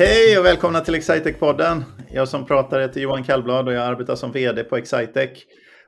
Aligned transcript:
Hej 0.00 0.38
och 0.38 0.44
välkomna 0.44 0.80
till 0.80 0.94
Excitec-podden. 0.94 1.82
Jag 2.10 2.28
som 2.28 2.46
pratar 2.46 2.80
heter 2.80 3.00
Johan 3.00 3.24
Kallblad 3.24 3.68
och 3.68 3.74
jag 3.74 3.82
arbetar 3.86 4.14
som 4.14 4.32
VD 4.32 4.64
på 4.64 4.76
Excitec. 4.76 5.30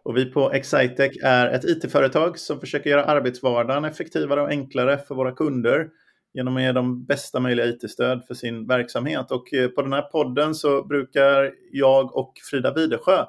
Och 0.03 0.17
vi 0.17 0.25
på 0.25 0.53
Excitec 0.53 1.17
är 1.23 1.47
ett 1.47 1.65
IT-företag 1.65 2.39
som 2.39 2.61
försöker 2.61 2.91
göra 2.91 3.05
arbetsvardagen 3.05 3.85
effektivare 3.85 4.43
och 4.43 4.49
enklare 4.49 4.99
för 4.99 5.15
våra 5.15 5.33
kunder 5.33 5.89
genom 6.35 6.57
att 6.57 6.63
ge 6.63 6.73
dem 6.73 7.05
bästa 7.05 7.41
möjliga 7.41 7.67
IT-stöd 7.67 8.25
för 8.27 8.35
sin 8.35 8.67
verksamhet. 8.67 9.31
Och 9.31 9.55
eh, 9.55 9.69
på 9.69 9.83
den 9.83 9.93
här 9.93 10.03
podden 10.03 10.55
så 10.55 10.85
brukar 10.85 11.53
jag 11.73 12.17
och 12.17 12.33
Frida 12.51 12.75
Widesjö 12.75 13.25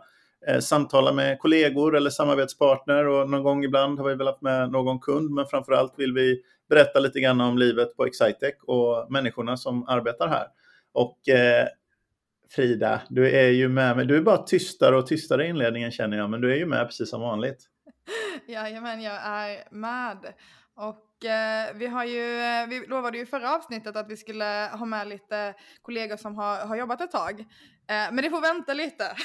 eh, 0.48 0.59
samtala 0.59 1.13
med 1.13 1.40
kollegor 1.40 1.95
eller 1.98 2.09
samarbetspartner 2.09 3.08
och 3.08 3.30
någon 3.30 3.44
gång 3.44 3.63
ibland 3.63 4.00
har 4.00 4.09
vi 4.09 4.16
väl 4.16 4.27
haft 4.27 4.41
med 4.41 4.72
någon 4.72 5.00
kund 5.00 5.31
men 5.31 5.45
framförallt 5.45 5.94
vill 5.98 6.13
vi 6.13 6.41
berätta 6.70 7.00
lite 7.00 7.20
grann 7.20 7.41
om 7.41 7.58
livet 7.58 7.95
på 7.98 8.05
Excitec 8.05 8.55
och 8.68 9.12
människorna 9.12 9.58
som 9.58 9.88
arbetar 9.88 10.27
här. 10.27 10.48
Och 10.94 11.30
eh, 11.30 11.68
Frida, 12.50 13.02
du 13.10 13.30
är 13.30 13.50
ju 13.50 13.70
med, 13.70 13.98
men 13.98 14.08
du 14.08 14.18
är 14.18 14.22
bara 14.22 14.44
tystare 14.44 14.98
och 14.98 15.08
tystare 15.08 15.46
i 15.46 15.50
inledningen 15.50 15.92
känner 15.92 16.18
jag, 16.18 16.30
men 16.30 16.42
du 16.42 16.52
är 16.52 16.58
ju 16.58 16.66
med 16.66 16.88
precis 16.88 17.10
som 17.10 17.22
vanligt. 17.22 17.68
Jajamän, 18.48 19.02
jag 19.02 19.20
är 19.24 19.68
med. 19.72 20.34
Och 20.76 21.26
eh, 21.26 21.76
vi 21.76 21.88
har 21.88 22.06
ju, 22.06 22.40
eh, 22.40 22.68
vi 22.68 22.88
lovade 22.88 23.18
ju 23.18 23.26
förra 23.26 23.56
avsnittet 23.56 23.96
att 23.96 24.10
vi 24.10 24.18
skulle 24.18 24.70
ha 24.74 24.86
med 24.86 25.08
lite 25.08 25.54
kollegor 25.82 26.18
som 26.18 26.36
har, 26.36 26.66
har 26.66 26.76
jobbat 26.76 27.02
ett 27.02 27.12
tag. 27.12 27.40
Eh, 27.40 27.46
men 27.88 28.16
det 28.16 28.30
får 28.30 28.41
vänta 28.41 28.74
lite. 28.74 29.04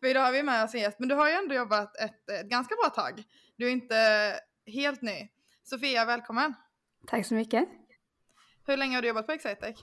För 0.00 0.06
idag 0.06 0.20
har 0.20 0.32
vi 0.32 0.42
med 0.42 0.64
oss 0.64 0.74
en 0.74 0.80
gäst, 0.80 0.98
men 0.98 1.08
du 1.08 1.14
har 1.14 1.28
ju 1.28 1.34
ändå 1.34 1.54
jobbat 1.54 1.96
ett, 1.96 2.30
ett 2.30 2.46
ganska 2.46 2.74
bra 2.82 2.90
tag. 2.90 3.22
Du 3.56 3.66
är 3.66 3.70
inte 3.70 3.96
helt 4.66 5.02
ny. 5.02 5.28
Sofia, 5.64 6.04
välkommen! 6.04 6.54
Tack 7.06 7.26
så 7.26 7.34
mycket! 7.34 7.68
Hur 8.66 8.76
länge 8.76 8.94
har 8.94 9.02
du 9.02 9.08
jobbat 9.08 9.26
på 9.26 9.32
Excitec? 9.32 9.76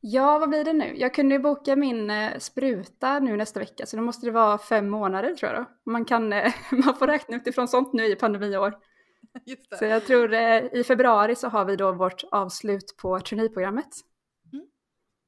Ja, 0.00 0.38
vad 0.38 0.48
blir 0.48 0.64
det 0.64 0.72
nu? 0.72 0.96
Jag 0.96 1.14
kunde 1.14 1.34
ju 1.34 1.38
boka 1.38 1.76
min 1.76 2.10
eh, 2.10 2.38
spruta 2.38 3.18
nu 3.18 3.36
nästa 3.36 3.60
vecka, 3.60 3.86
så 3.86 3.96
då 3.96 4.02
måste 4.02 4.26
det 4.26 4.32
vara 4.32 4.58
fem 4.58 4.88
månader 4.88 5.34
tror 5.34 5.52
jag 5.52 5.62
då. 5.62 5.90
Man, 5.90 6.04
kan, 6.04 6.32
eh, 6.32 6.52
man 6.84 6.96
får 6.96 7.06
räkna 7.06 7.36
utifrån 7.36 7.68
sånt 7.68 7.92
nu 7.92 8.06
i 8.06 8.16
pandemiår. 8.16 8.74
Just 9.46 9.70
det. 9.70 9.76
Så 9.76 9.84
jag 9.84 10.06
tror 10.06 10.34
eh, 10.34 10.64
i 10.72 10.84
februari 10.84 11.34
så 11.34 11.48
har 11.48 11.64
vi 11.64 11.76
då 11.76 11.92
vårt 11.92 12.24
avslut 12.30 12.96
på 13.02 13.20
traineeprogrammet. 13.20 13.88
Mm. 14.52 14.66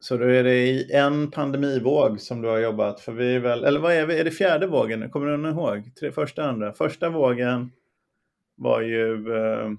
Så 0.00 0.16
då 0.16 0.24
är 0.24 0.44
det 0.44 0.56
i 0.56 0.92
en 0.92 1.30
pandemivåg 1.30 2.20
som 2.20 2.42
du 2.42 2.48
har 2.48 2.58
jobbat, 2.58 3.00
för 3.00 3.12
vi 3.12 3.34
är 3.34 3.40
väl, 3.40 3.64
eller 3.64 3.80
vad 3.80 3.92
är 3.92 4.06
vi, 4.06 4.18
är 4.18 4.24
det 4.24 4.30
fjärde 4.30 4.66
vågen? 4.66 5.10
Kommer 5.10 5.36
du 5.36 5.48
ihåg? 5.48 5.94
Tre, 6.00 6.12
första, 6.12 6.44
andra? 6.44 6.72
Första 6.72 7.08
vågen 7.08 7.72
var 8.56 8.80
ju 8.80 9.34
eh, 9.36 9.70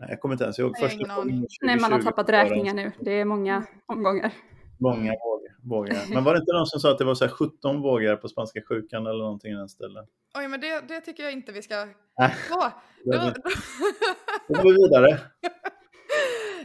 Nej, 0.00 0.08
jag 0.10 0.20
kommer 0.20 0.34
inte 0.34 0.44
ens 0.44 0.58
ihåg. 0.58 0.78
Första 0.78 1.24
Nej, 1.62 1.80
man 1.80 1.92
har 1.92 2.02
tappat 2.02 2.28
räkningar 2.28 2.74
nu. 2.74 2.92
Det 3.00 3.10
är 3.10 3.24
många 3.24 3.66
omgångar. 3.86 4.32
Många 4.78 5.14
vågor. 5.62 6.14
Men 6.14 6.24
var 6.24 6.34
det 6.34 6.40
inte 6.40 6.52
någon 6.52 6.66
som 6.66 6.80
sa 6.80 6.90
att 6.90 6.98
det 6.98 7.04
var 7.04 7.14
så 7.14 7.28
17 7.28 7.82
vågor 7.82 8.16
på 8.16 8.28
spanska 8.28 8.60
sjukan 8.68 9.06
eller 9.06 9.18
någonting 9.18 9.52
i 9.52 9.56
den 9.56 9.68
stilen? 9.68 10.06
Oj, 10.38 10.48
men 10.48 10.60
det, 10.60 10.80
det 10.88 11.00
tycker 11.00 11.22
jag 11.22 11.32
inte 11.32 11.52
vi 11.52 11.62
ska... 11.62 11.86
Så, 12.48 12.70
då, 13.04 13.12
då 14.48 14.62
går 14.62 14.72
vi 14.72 14.82
vidare. 14.82 15.20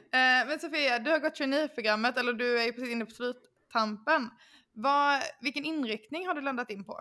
Eh, 0.05 0.47
men 0.47 0.59
Sofia, 0.59 0.99
du 0.99 1.11
har 1.11 1.19
gått 1.19 1.35
traineeprogrammet, 1.35 2.17
eller 2.17 2.33
du 2.33 2.59
är 2.59 2.65
ju 2.65 2.73
precis 2.73 2.89
inne 2.89 3.05
på 3.05 3.11
sluttampen. 3.11 4.29
Vad, 4.73 5.21
vilken 5.41 5.65
inriktning 5.65 6.27
har 6.27 6.33
du 6.33 6.41
landat 6.41 6.69
in 6.69 6.85
på? 6.85 6.99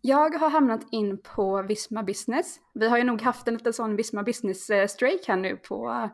Jag 0.00 0.34
har 0.34 0.50
hamnat 0.50 0.86
in 0.90 1.18
på 1.22 1.62
Visma 1.62 2.02
Business. 2.02 2.60
Vi 2.74 2.88
har 2.88 2.98
ju 2.98 3.04
nog 3.04 3.22
haft 3.22 3.48
en 3.48 3.54
liten 3.54 3.72
sån 3.72 3.96
Visma 3.96 4.22
Business-strejk 4.22 5.28
här 5.28 5.36
nu 5.36 5.56
på 5.56 6.10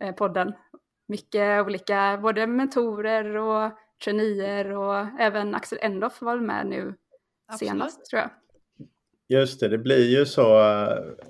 eh, 0.00 0.14
podden. 0.14 0.52
Mycket 1.08 1.66
olika, 1.66 2.18
både 2.22 2.46
mentorer 2.46 3.36
och 3.36 3.72
traineer 4.04 4.70
och 4.70 5.20
även 5.20 5.54
Axel 5.54 5.78
Endoff 5.82 6.22
var 6.22 6.36
med 6.36 6.66
nu 6.66 6.94
Absolut. 7.46 7.70
senast 7.70 8.04
tror 8.10 8.20
jag. 8.20 8.30
Just 9.28 9.60
det, 9.60 9.68
det 9.68 9.78
blir 9.78 10.18
ju 10.18 10.26
så 10.26 10.60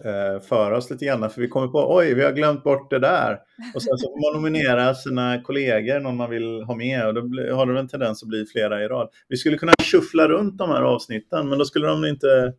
eh, 0.05 0.41
för 0.43 0.71
oss 0.71 0.91
lite 0.91 1.05
grann, 1.05 1.31
för 1.31 1.41
vi 1.41 1.49
kommer 1.49 1.69
på 1.69 1.97
oj, 1.97 2.15
vi 2.15 2.25
har 2.25 2.33
glömt 2.33 2.65
bort 2.65 2.91
det 2.91 2.99
där. 2.99 3.39
Och 3.75 3.83
sen 3.83 3.99
så 3.99 4.09
får 4.09 4.33
man 4.33 4.43
nominera 4.43 4.95
sina 4.95 5.43
kollegor, 5.43 6.01
någon 6.01 6.17
man 6.17 6.31
vill 6.31 6.63
ha 6.63 6.75
med, 6.75 7.07
och 7.07 7.15
då 7.15 7.21
har 7.55 7.67
det 7.67 7.81
en 7.81 7.89
tendens 7.89 8.23
att 8.23 8.29
bli 8.29 8.47
flera 8.47 8.85
i 8.85 8.89
rad. 8.89 9.09
Vi 9.29 9.37
skulle 9.37 9.59
kunna 9.59 9.73
shuffla 9.83 10.29
runt 10.29 10.59
de 10.59 10.71
här 10.71 10.83
avsnitten, 10.83 11.49
men 11.49 11.59
då 11.59 11.65
skulle 11.65 11.87
de 11.87 12.05
inte... 12.05 12.53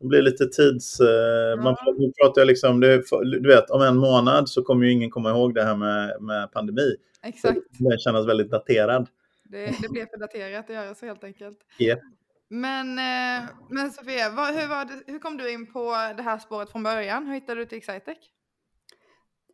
De 0.00 0.08
blir 0.08 0.22
lite 0.22 0.46
tids... 0.46 1.00
Eh, 1.00 1.62
man 1.62 1.76
pratar 2.22 2.44
liksom, 2.44 2.80
det, 2.80 3.02
du 3.22 3.48
vet, 3.48 3.70
om 3.70 3.82
en 3.82 3.96
månad 3.96 4.48
så 4.48 4.62
kommer 4.62 4.86
ju 4.86 4.92
ingen 4.92 5.10
komma 5.10 5.30
ihåg 5.30 5.54
det 5.54 5.64
här 5.64 5.76
med, 5.76 6.22
med 6.22 6.52
pandemi. 6.52 6.94
Exakt. 7.22 7.58
Det 7.78 8.00
känns 8.00 8.28
väldigt 8.28 8.50
daterad. 8.50 9.08
Det, 9.44 9.66
det 9.82 9.88
blev 9.88 10.06
för 10.06 10.18
daterat 10.20 10.70
att 10.70 10.74
göra 10.74 10.94
så 10.94 11.06
helt 11.06 11.24
enkelt. 11.24 11.58
Yep. 11.78 11.98
Men, 12.50 12.98
eh, 12.98 13.50
men 13.68 13.90
Sofia, 13.92 14.30
vad, 14.30 14.54
hur, 14.54 14.68
var 14.68 14.84
det, 14.84 15.02
hur 15.06 15.18
kom 15.18 15.36
du 15.36 15.52
in 15.52 15.72
på 15.72 15.90
det 16.16 16.22
här 16.22 16.38
spåret 16.38 16.72
från 16.72 16.82
början? 16.82 17.26
Hur 17.26 17.34
hittade 17.34 17.60
du 17.60 17.66
till 17.66 17.78
Excitec? 17.78 18.18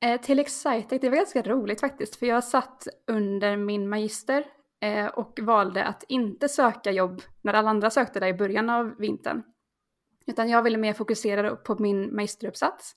Eh, 0.00 0.20
till 0.20 0.38
Excitec, 0.38 1.00
det 1.00 1.08
var 1.08 1.16
ganska 1.16 1.42
roligt 1.42 1.80
faktiskt, 1.80 2.16
för 2.16 2.26
jag 2.26 2.44
satt 2.44 2.88
under 3.06 3.56
min 3.56 3.88
magister 3.88 4.46
eh, 4.80 5.06
och 5.06 5.38
valde 5.42 5.84
att 5.84 6.04
inte 6.08 6.48
söka 6.48 6.90
jobb 6.90 7.22
när 7.42 7.54
alla 7.54 7.70
andra 7.70 7.90
sökte 7.90 8.20
där 8.20 8.26
i 8.26 8.34
början 8.34 8.70
av 8.70 8.96
vintern. 8.98 9.42
Utan 10.26 10.48
jag 10.48 10.62
ville 10.62 10.78
mer 10.78 10.92
fokusera 10.92 11.56
på 11.56 11.76
min 11.78 12.14
magisteruppsats. 12.14 12.96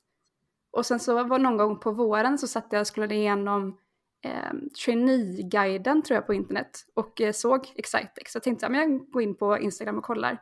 Och 0.72 0.86
sen 0.86 1.00
så 1.00 1.24
var 1.24 1.40
någon 1.40 1.58
gång 1.58 1.80
på 1.80 1.92
våren 1.92 2.38
så 2.38 2.48
satt 2.48 2.68
jag 2.70 2.80
och 2.80 2.88
skulle 2.88 3.16
igenom 3.16 3.78
eh, 4.26 4.52
trainee-guiden 4.86 6.04
tror 6.04 6.16
jag 6.16 6.28
på 6.28 6.34
internet 6.34 6.86
och 6.94 7.22
eh, 7.22 7.32
såg 7.32 7.68
Excitex. 7.76 8.32
Så 8.32 8.36
jag 8.36 8.44
tänkte 8.44 8.68
att 8.68 8.76
jag 8.76 9.12
går 9.12 9.22
in 9.22 9.36
på 9.36 9.58
Instagram 9.58 9.98
och 9.98 10.04
kollar. 10.04 10.42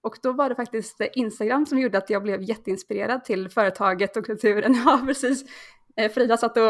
Och 0.00 0.18
då 0.22 0.32
var 0.32 0.48
det 0.48 0.54
faktiskt 0.54 1.00
Instagram 1.14 1.66
som 1.66 1.78
gjorde 1.78 1.98
att 1.98 2.10
jag 2.10 2.22
blev 2.22 2.42
jätteinspirerad 2.42 3.24
till 3.24 3.48
företaget 3.48 4.16
och 4.16 4.26
kulturen. 4.26 4.74
Ja, 4.84 5.02
precis. 5.06 5.44
Eh, 5.96 6.12
Frida 6.12 6.36
satt 6.36 6.56
och 6.56 6.64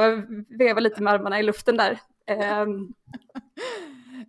vevade 0.49 0.81
lite 0.81 1.03
med 1.03 1.13
armarna 1.13 1.41
i 1.41 1.43
luften 1.43 1.77
där. 1.77 2.01
Ehm, 2.27 2.95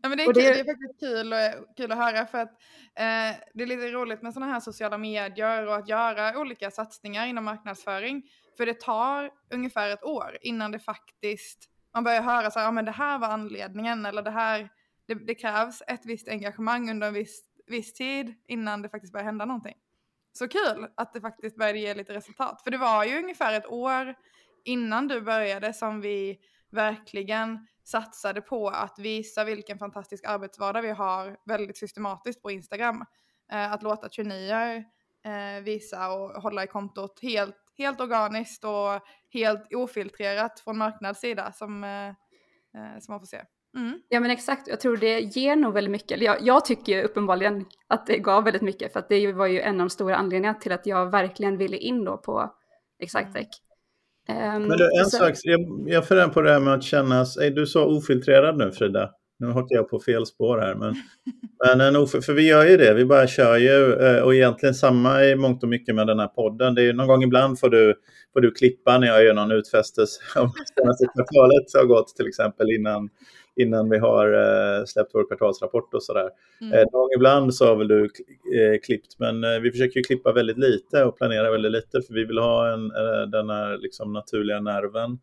ja, 0.01 0.09
men 0.09 0.17
det, 0.17 0.23
är, 0.23 0.33
det... 0.33 0.41
Kul, 0.41 0.53
det 0.53 0.59
är 0.59 0.65
faktiskt 0.65 0.99
kul, 0.99 1.33
kul 1.77 1.91
att 1.91 1.97
höra 1.97 2.25
för 2.25 2.37
att 2.37 2.51
eh, 2.95 3.39
det 3.53 3.63
är 3.63 3.65
lite 3.65 3.91
roligt 3.91 4.21
med 4.21 4.33
sådana 4.33 4.51
här 4.51 4.59
sociala 4.59 4.97
medier 4.97 5.67
och 5.67 5.75
att 5.75 5.89
göra 5.89 6.39
olika 6.39 6.71
satsningar 6.71 7.27
inom 7.27 7.45
marknadsföring. 7.45 8.23
För 8.57 8.65
det 8.65 8.79
tar 8.79 9.31
ungefär 9.53 9.89
ett 9.89 10.03
år 10.03 10.37
innan 10.41 10.71
det 10.71 10.79
faktiskt 10.79 11.69
man 11.93 12.03
börjar 12.03 12.21
höra 12.21 12.51
så 12.51 12.59
här, 12.59 12.65
ja 12.65 12.71
men 12.71 12.85
det 12.85 12.91
här 12.91 13.19
var 13.19 13.27
anledningen 13.27 14.05
eller 14.05 14.21
det 14.21 14.31
här, 14.31 14.69
det, 15.05 15.13
det 15.13 15.35
krävs 15.35 15.83
ett 15.87 16.05
visst 16.05 16.27
engagemang 16.27 16.89
under 16.89 17.07
en 17.07 17.13
viss, 17.13 17.43
viss 17.67 17.93
tid 17.93 18.33
innan 18.47 18.81
det 18.81 18.89
faktiskt 18.89 19.13
börjar 19.13 19.25
hända 19.25 19.45
någonting. 19.45 19.75
Så 20.33 20.47
kul 20.47 20.87
att 20.95 21.13
det 21.13 21.21
faktiskt 21.21 21.57
började 21.57 21.79
ge 21.79 21.93
lite 21.93 22.13
resultat. 22.13 22.61
För 22.63 22.71
det 22.71 22.77
var 22.77 23.03
ju 23.03 23.19
ungefär 23.19 23.53
ett 23.53 23.67
år 23.67 24.15
innan 24.63 25.07
du 25.07 25.21
började 25.21 25.73
som 25.73 26.01
vi 26.01 26.39
verkligen 26.69 27.67
satsade 27.83 28.41
på 28.41 28.69
att 28.69 28.99
visa 28.99 29.43
vilken 29.43 29.79
fantastisk 29.79 30.25
arbetsvardag 30.27 30.81
vi 30.81 30.89
har 30.89 31.37
väldigt 31.45 31.77
systematiskt 31.77 32.41
på 32.41 32.51
Instagram. 32.51 33.05
Eh, 33.51 33.71
att 33.71 33.83
låta 33.83 34.09
traineer 34.09 34.85
eh, 35.25 35.63
visa 35.63 36.11
och 36.11 36.41
hålla 36.41 36.63
i 36.63 36.67
kontot 36.67 37.19
helt 37.21 37.69
helt 37.79 38.01
organiskt 38.01 38.63
och 38.63 39.01
helt 39.33 39.73
ofiltrerat 39.73 40.59
från 40.59 40.77
marknadssida 40.77 41.51
som, 41.51 41.83
eh, 41.83 42.07
eh, 42.07 42.99
som 42.99 43.13
man 43.13 43.19
får 43.19 43.27
se. 43.27 43.41
Mm. 43.77 44.01
Ja 44.09 44.19
men 44.19 44.31
exakt, 44.31 44.67
jag 44.67 44.79
tror 44.79 44.97
det 44.97 45.19
ger 45.19 45.55
nog 45.55 45.73
väldigt 45.73 45.91
mycket. 45.91 46.21
Jag, 46.21 46.37
jag 46.41 46.65
tycker 46.65 46.97
ju 46.97 47.03
uppenbarligen 47.03 47.65
att 47.87 48.07
det 48.07 48.17
gav 48.17 48.43
väldigt 48.43 48.61
mycket 48.61 48.93
för 48.93 48.99
att 48.99 49.09
det 49.09 49.33
var 49.33 49.47
ju 49.47 49.61
en 49.61 49.73
av 49.73 49.79
de 49.79 49.89
stora 49.89 50.15
anledningarna 50.15 50.59
till 50.59 50.71
att 50.71 50.85
jag 50.85 51.11
verkligen 51.11 51.57
ville 51.57 51.77
in 51.77 52.05
då 52.05 52.17
på 52.17 52.53
Exactech. 52.99 53.47
Mm. 54.27 54.55
Um, 54.55 54.67
men 54.67 54.77
du, 54.77 54.99
en 54.99 55.05
så... 55.05 55.17
sak, 55.17 55.33
jag, 55.43 55.59
jag 55.85 56.07
funderar 56.07 56.27
på 56.27 56.41
det 56.41 56.51
här 56.51 56.59
med 56.59 56.73
att 56.73 56.83
kännas, 56.83 57.37
är 57.37 57.51
du 57.51 57.65
så 57.65 57.97
ofiltrerad 57.97 58.57
nu 58.57 58.71
Frida? 58.71 59.11
Nu 59.39 59.47
hakar 59.47 59.75
jag 59.75 59.89
på 59.89 59.99
fel 59.99 60.25
spår 60.25 60.57
här. 60.57 60.75
Men, 60.75 60.95
men 61.65 61.95
en 61.95 62.07
för 62.07 62.33
vi 62.33 62.47
gör 62.47 62.65
ju 62.65 62.77
det, 62.77 62.93
vi 62.93 63.05
bara 63.05 63.27
kör 63.27 63.57
ju. 63.57 63.93
Eh, 63.93 64.23
och 64.23 64.35
egentligen 64.35 64.75
samma 64.75 65.23
i 65.23 65.35
mångt 65.35 65.63
och 65.63 65.69
mycket 65.69 65.95
med 65.95 66.07
den 66.07 66.19
här 66.19 66.27
podden. 66.27 66.75
Det 66.75 66.83
är 66.83 66.93
någon 66.93 67.07
gång 67.07 67.23
ibland 67.23 67.59
får 67.59 67.69
du, 67.69 67.95
får 68.33 68.41
du 68.41 68.51
klippa 68.51 68.97
när 68.97 69.07
jag 69.07 69.23
gör 69.23 69.33
någon 69.33 69.51
utfästelse 69.51 70.21
om 70.39 70.51
senaste 70.77 71.05
kvartalet 71.05 71.65
har 71.73 71.85
gått 71.85 72.15
till 72.15 72.27
exempel 72.27 72.71
innan, 72.71 73.09
innan 73.55 73.89
vi 73.89 73.97
har 73.97 74.33
uh, 74.33 74.85
släppt 74.85 75.11
vår 75.13 75.27
kvartalsrapport 75.27 75.93
och 75.93 76.03
sådär. 76.03 76.29
Mm. 76.61 76.73
Eh, 76.73 76.85
ibland 77.15 77.55
så 77.55 77.65
har 77.65 77.75
väl 77.75 77.87
du 77.87 78.03
eh, 78.03 78.79
klippt, 78.83 79.19
men 79.19 79.43
eh, 79.43 79.59
vi 79.59 79.71
försöker 79.71 79.97
ju 79.97 80.03
klippa 80.03 80.33
väldigt 80.33 80.57
lite 80.57 81.03
och 81.03 81.17
planera 81.17 81.51
väldigt 81.51 81.71
lite 81.71 82.01
för 82.07 82.13
vi 82.13 82.25
vill 82.25 82.37
ha 82.37 82.73
en, 82.73 82.85
eh, 82.85 83.29
den 83.31 83.49
här 83.49 83.77
liksom, 83.77 84.13
naturliga 84.13 84.59
nerven 84.59 85.19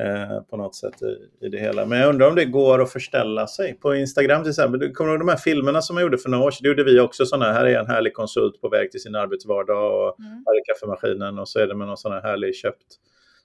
Eh, 0.00 0.40
på 0.40 0.56
något 0.56 0.74
sätt 0.74 1.02
i, 1.02 1.46
i, 1.46 1.48
det 1.48 1.58
hela. 1.58 1.86
Men 1.86 1.98
jag 1.98 2.08
undrar 2.08 2.28
om 2.28 2.34
det 2.34 2.44
går 2.44 2.82
att 2.82 2.92
förställa 2.92 3.46
sig. 3.46 3.74
På 3.74 3.94
Instagram 3.94 4.42
till 4.42 4.50
exempel, 4.50 4.80
du 4.80 4.92
kommer 4.92 5.10
du 5.10 5.14
ihåg 5.14 5.26
de 5.26 5.28
här 5.28 5.36
filmerna 5.36 5.82
som 5.82 5.96
jag 5.96 6.02
gjorde 6.02 6.18
för 6.18 6.28
några 6.28 6.44
år 6.44 6.50
sedan? 6.50 6.62
Det 6.62 6.68
gjorde 6.68 6.84
vi 6.84 7.00
också 7.00 7.26
sådana 7.26 7.52
här. 7.52 7.64
är 7.64 7.78
en 7.78 7.86
härlig 7.86 8.14
konsult 8.14 8.60
på 8.60 8.68
väg 8.68 8.90
till 8.90 9.00
sin 9.00 9.14
arbetsvardag 9.14 10.08
och 10.08 10.20
mm. 10.20 10.30
här 10.30 10.54
är 10.54 10.74
kaffemaskinen 10.74 11.38
och 11.38 11.48
så 11.48 11.58
är 11.58 11.66
det 11.66 11.74
med 11.74 11.86
någon 11.86 11.96
sån 11.96 12.12
här 12.12 12.22
härlig 12.22 12.54
köpt 12.54 12.86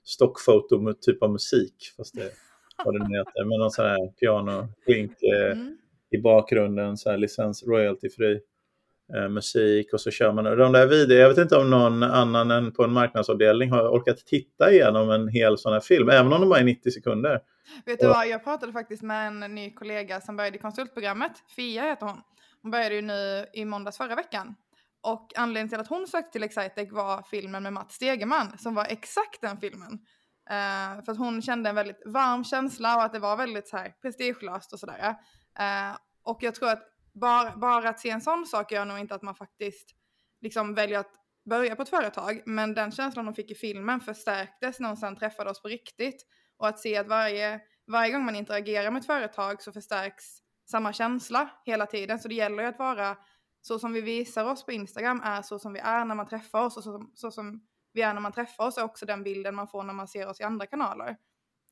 stockfoto 0.04 0.80
med 0.80 1.00
typ 1.00 1.22
av 1.22 1.30
musik. 1.30 1.74
Fast 1.96 2.14
det 2.14 2.30
vad 2.84 2.94
det 2.94 3.08
nu 3.08 3.18
heter, 3.18 3.44
med 3.44 3.58
någon 3.58 3.70
sån 3.70 3.84
här 3.84 4.08
piano, 4.20 4.68
klink 4.84 5.12
eh, 5.22 5.52
mm. 5.52 5.76
i 6.10 6.18
bakgrunden, 6.18 6.96
så 6.96 7.10
här 7.10 7.18
licens, 7.18 7.66
royaltyfri 7.66 8.40
eh, 9.14 9.28
musik 9.28 9.92
och 9.92 10.00
så 10.00 10.10
kör 10.10 10.32
man 10.32 10.44
de 10.44 10.72
där 10.72 10.86
videorna. 10.86 11.22
Jag 11.22 11.28
vet 11.28 11.38
inte 11.38 11.56
om 11.56 11.70
någon 11.70 12.02
annan 12.02 12.50
än 12.50 12.72
på 12.72 12.84
en 12.84 12.92
marknadsavdelning 12.92 13.70
har 13.70 13.88
orkat 13.88 14.26
titta 14.26 14.72
igenom 14.72 15.10
en 15.10 15.28
hel 15.28 15.58
sån 15.58 15.72
här 15.72 15.80
film, 15.80 16.08
även 16.08 16.32
om 16.32 16.40
de 16.40 16.48
bara 16.48 16.60
är 16.60 16.64
90 16.64 16.90
sekunder. 16.90 17.40
Vet 17.86 18.00
du 18.00 18.06
vad, 18.06 18.28
jag 18.28 18.44
pratade 18.44 18.72
faktiskt 18.72 19.02
med 19.02 19.26
en 19.26 19.54
ny 19.54 19.70
kollega 19.70 20.20
som 20.20 20.36
började 20.36 20.56
i 20.56 20.60
konsultprogrammet, 20.60 21.32
Fia 21.56 21.82
heter 21.82 22.06
hon. 22.06 22.20
Hon 22.62 22.70
började 22.70 22.94
ju 22.94 23.02
nu 23.02 23.46
i 23.52 23.64
måndags 23.64 23.96
förra 23.96 24.14
veckan. 24.14 24.54
Och 25.02 25.32
anledningen 25.36 25.68
till 25.68 25.80
att 25.80 25.88
hon 25.88 26.06
sökte 26.06 26.32
till 26.32 26.42
Excitec 26.42 26.92
var 26.92 27.22
filmen 27.30 27.62
med 27.62 27.72
Mats 27.72 27.94
Stegeman 27.94 28.58
som 28.58 28.74
var 28.74 28.84
exakt 28.84 29.40
den 29.40 29.60
filmen. 29.60 29.92
Uh, 30.50 31.04
för 31.04 31.12
att 31.12 31.18
hon 31.18 31.42
kände 31.42 31.68
en 31.68 31.76
väldigt 31.76 32.02
varm 32.06 32.44
känsla 32.44 32.96
och 32.96 33.02
att 33.02 33.12
det 33.12 33.18
var 33.18 33.36
väldigt 33.36 33.68
så 33.68 33.76
här 33.76 33.94
prestigelöst 34.02 34.72
och 34.72 34.80
sådär. 34.80 35.10
Uh, 35.60 35.96
och 36.22 36.42
jag 36.42 36.54
tror 36.54 36.68
att 36.68 36.82
bara, 37.14 37.56
bara 37.56 37.88
att 37.88 38.00
se 38.00 38.10
en 38.10 38.20
sån 38.20 38.46
sak 38.46 38.72
gör 38.72 38.84
nog 38.84 38.98
inte 38.98 39.14
att 39.14 39.22
man 39.22 39.34
faktiskt 39.34 39.94
liksom 40.40 40.74
väljer 40.74 40.98
att 40.98 41.12
börja 41.44 41.76
på 41.76 41.82
ett 41.82 41.88
företag. 41.88 42.42
Men 42.46 42.74
den 42.74 42.92
känslan 42.92 43.24
de 43.24 43.34
fick 43.34 43.50
i 43.50 43.54
filmen 43.54 44.00
förstärktes 44.00 44.80
när 44.80 44.88
hon 44.88 44.96
sen 44.96 45.16
träffade 45.16 45.50
oss 45.50 45.62
på 45.62 45.68
riktigt. 45.68 46.26
Och 46.56 46.68
att 46.68 46.78
se 46.78 46.96
att 46.96 47.06
varje, 47.06 47.60
varje 47.86 48.12
gång 48.12 48.24
man 48.24 48.36
interagerar 48.36 48.90
med 48.90 49.00
ett 49.00 49.06
företag 49.06 49.62
så 49.62 49.72
förstärks 49.72 50.24
samma 50.70 50.92
känsla 50.92 51.50
hela 51.64 51.86
tiden. 51.86 52.18
Så 52.18 52.28
det 52.28 52.34
gäller 52.34 52.62
ju 52.62 52.68
att 52.68 52.78
vara 52.78 53.16
så 53.60 53.78
som 53.78 53.92
vi 53.92 54.00
visar 54.00 54.44
oss 54.44 54.64
på 54.64 54.72
Instagram 54.72 55.20
är 55.24 55.42
så 55.42 55.58
som 55.58 55.72
vi 55.72 55.78
är 55.78 56.04
när 56.04 56.14
man 56.14 56.28
träffar 56.28 56.64
oss 56.64 56.76
och 56.76 56.84
så 56.84 56.92
som, 56.92 57.12
så 57.14 57.30
som 57.30 57.66
vi 57.92 58.02
är 58.02 58.14
när 58.14 58.20
man 58.20 58.32
träffar 58.32 58.66
oss 58.66 58.78
är 58.78 58.84
också 58.84 59.06
den 59.06 59.22
bilden 59.22 59.54
man 59.54 59.68
får 59.68 59.82
när 59.82 59.94
man 59.94 60.08
ser 60.08 60.28
oss 60.28 60.40
i 60.40 60.44
andra 60.44 60.66
kanaler. 60.66 61.16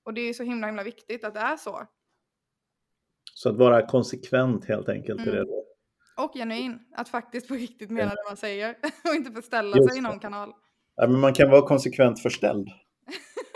Och 0.04 0.14
det 0.14 0.20
är 0.20 0.26
ju 0.26 0.34
så 0.34 0.42
himla 0.42 0.66
himla 0.66 0.82
viktigt 0.82 1.24
att 1.24 1.34
det 1.34 1.40
är 1.40 1.56
så. 1.56 1.86
Så 3.34 3.48
att 3.48 3.56
vara 3.56 3.86
konsekvent 3.86 4.64
helt 4.64 4.88
enkelt 4.88 5.20
mm. 5.20 5.34
det 5.34 5.44
då? 5.44 5.64
Och 6.16 6.32
genuin, 6.34 6.78
att 6.96 7.08
faktiskt 7.08 7.48
på 7.48 7.54
riktigt 7.54 7.90
mena 7.90 8.10
ja. 8.10 8.14
det 8.14 8.30
man 8.30 8.36
säger 8.36 8.74
och 9.08 9.14
inte 9.14 9.32
förställa 9.32 9.76
Just 9.76 9.90
sig 9.90 9.98
i 9.98 10.02
någon 10.02 10.18
kanal. 10.18 10.52
Ja, 10.96 11.06
men 11.06 11.20
man 11.20 11.34
kan 11.34 11.50
vara 11.50 11.62
konsekvent 11.62 12.22
förställd. 12.22 12.68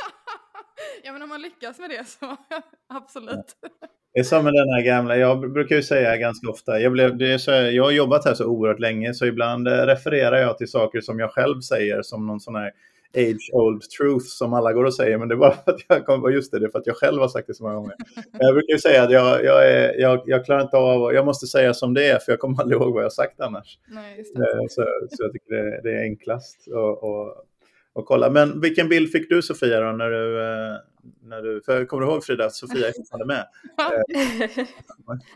ja 1.05 1.13
men 1.13 1.23
om 1.23 1.29
man 1.29 1.43
lyckas 1.43 1.79
med 1.79 1.91
det 1.91 2.09
så 2.09 2.37
absolut. 2.89 3.57
Ja. 3.61 3.69
Det 4.13 4.21
är 4.21 4.25
som 4.25 4.45
med 4.45 4.53
den 4.53 4.69
här 4.69 4.83
gamla, 4.83 5.17
jag 5.17 5.53
brukar 5.53 5.77
ju 5.77 5.83
säga 5.83 6.17
ganska 6.17 6.51
ofta, 6.51 6.81
jag, 6.81 6.93
blev, 6.93 7.17
det 7.17 7.39
så, 7.39 7.51
jag 7.51 7.85
har 7.85 7.91
jobbat 7.91 8.25
här 8.25 8.35
så 8.35 8.47
oerhört 8.47 8.81
länge 8.81 9.15
så 9.15 9.27
ibland 9.27 9.69
eh, 9.69 9.73
refererar 9.73 10.37
jag 10.37 10.59
till 10.59 10.71
saker 10.71 11.01
som 11.01 11.19
jag 11.19 11.31
själv 11.31 11.61
säger 11.61 12.03
som 12.03 12.27
någon 12.27 12.41
sån 12.41 12.55
här 12.55 12.73
age 13.17 13.51
old 13.53 13.83
truth 13.83 14.27
som 14.27 14.55
alla 14.55 14.73
går 14.73 14.85
och 14.85 14.95
säger, 14.95 15.19
men 15.19 15.29
det 15.29 15.35
är 15.35 15.37
bara 15.37 15.55
för 15.65 15.73
att 15.73 15.81
jag 15.89 16.07
kom 16.07 16.21
på 16.21 16.31
just 16.31 16.53
det, 16.53 16.59
det 16.59 16.67
är 16.67 16.71
för 16.71 16.79
att 16.79 16.87
jag 16.87 16.97
själv 16.97 17.21
har 17.21 17.29
sagt 17.29 17.47
det 17.47 17.55
så 17.55 17.63
många 17.63 17.75
gånger. 17.75 17.95
jag 18.39 18.55
brukar 18.55 18.73
ju 18.73 18.79
säga 18.79 19.03
att 19.03 19.11
jag, 19.11 19.45
jag, 19.45 19.71
är, 19.71 20.01
jag, 20.01 20.23
jag 20.27 20.45
klarar 20.45 20.63
inte 20.63 20.77
av, 20.77 21.15
jag 21.15 21.25
måste 21.25 21.47
säga 21.47 21.75
som 21.75 21.95
det 21.95 22.07
är, 22.07 22.19
för 22.19 22.33
jag 22.33 22.39
kommer 22.39 22.61
aldrig 22.61 22.81
ihåg 22.81 22.93
vad 22.93 23.03
jag 23.03 23.05
har 23.05 23.11
sagt 23.11 23.41
annars. 23.41 23.79
Nej, 23.87 24.19
eh, 24.19 24.67
så, 24.69 24.87
så 25.11 25.23
jag 25.23 25.33
tycker 25.33 25.55
det, 25.55 25.81
det 25.83 25.99
är 25.99 26.03
enklast 26.03 26.69
att, 26.69 27.05
att, 27.05 27.47
att 27.95 28.07
kolla. 28.07 28.31
Men 28.31 28.61
vilken 28.61 28.89
bild 28.89 29.11
fick 29.11 29.29
du 29.29 29.43
Sofia 29.43 29.81
då 29.81 29.93
när 29.93 30.11
du, 30.11 30.41
eh, 30.43 30.77
när 31.23 31.43
du, 31.43 31.63
för 31.63 31.85
kommer 31.85 32.07
du 32.07 32.13
ihåg 32.13 32.25
Frida 32.25 32.45
att 32.45 32.55
Sofia 32.55 32.89
är 32.89 32.93
fortfarande 32.93 33.27
med? 33.27 33.47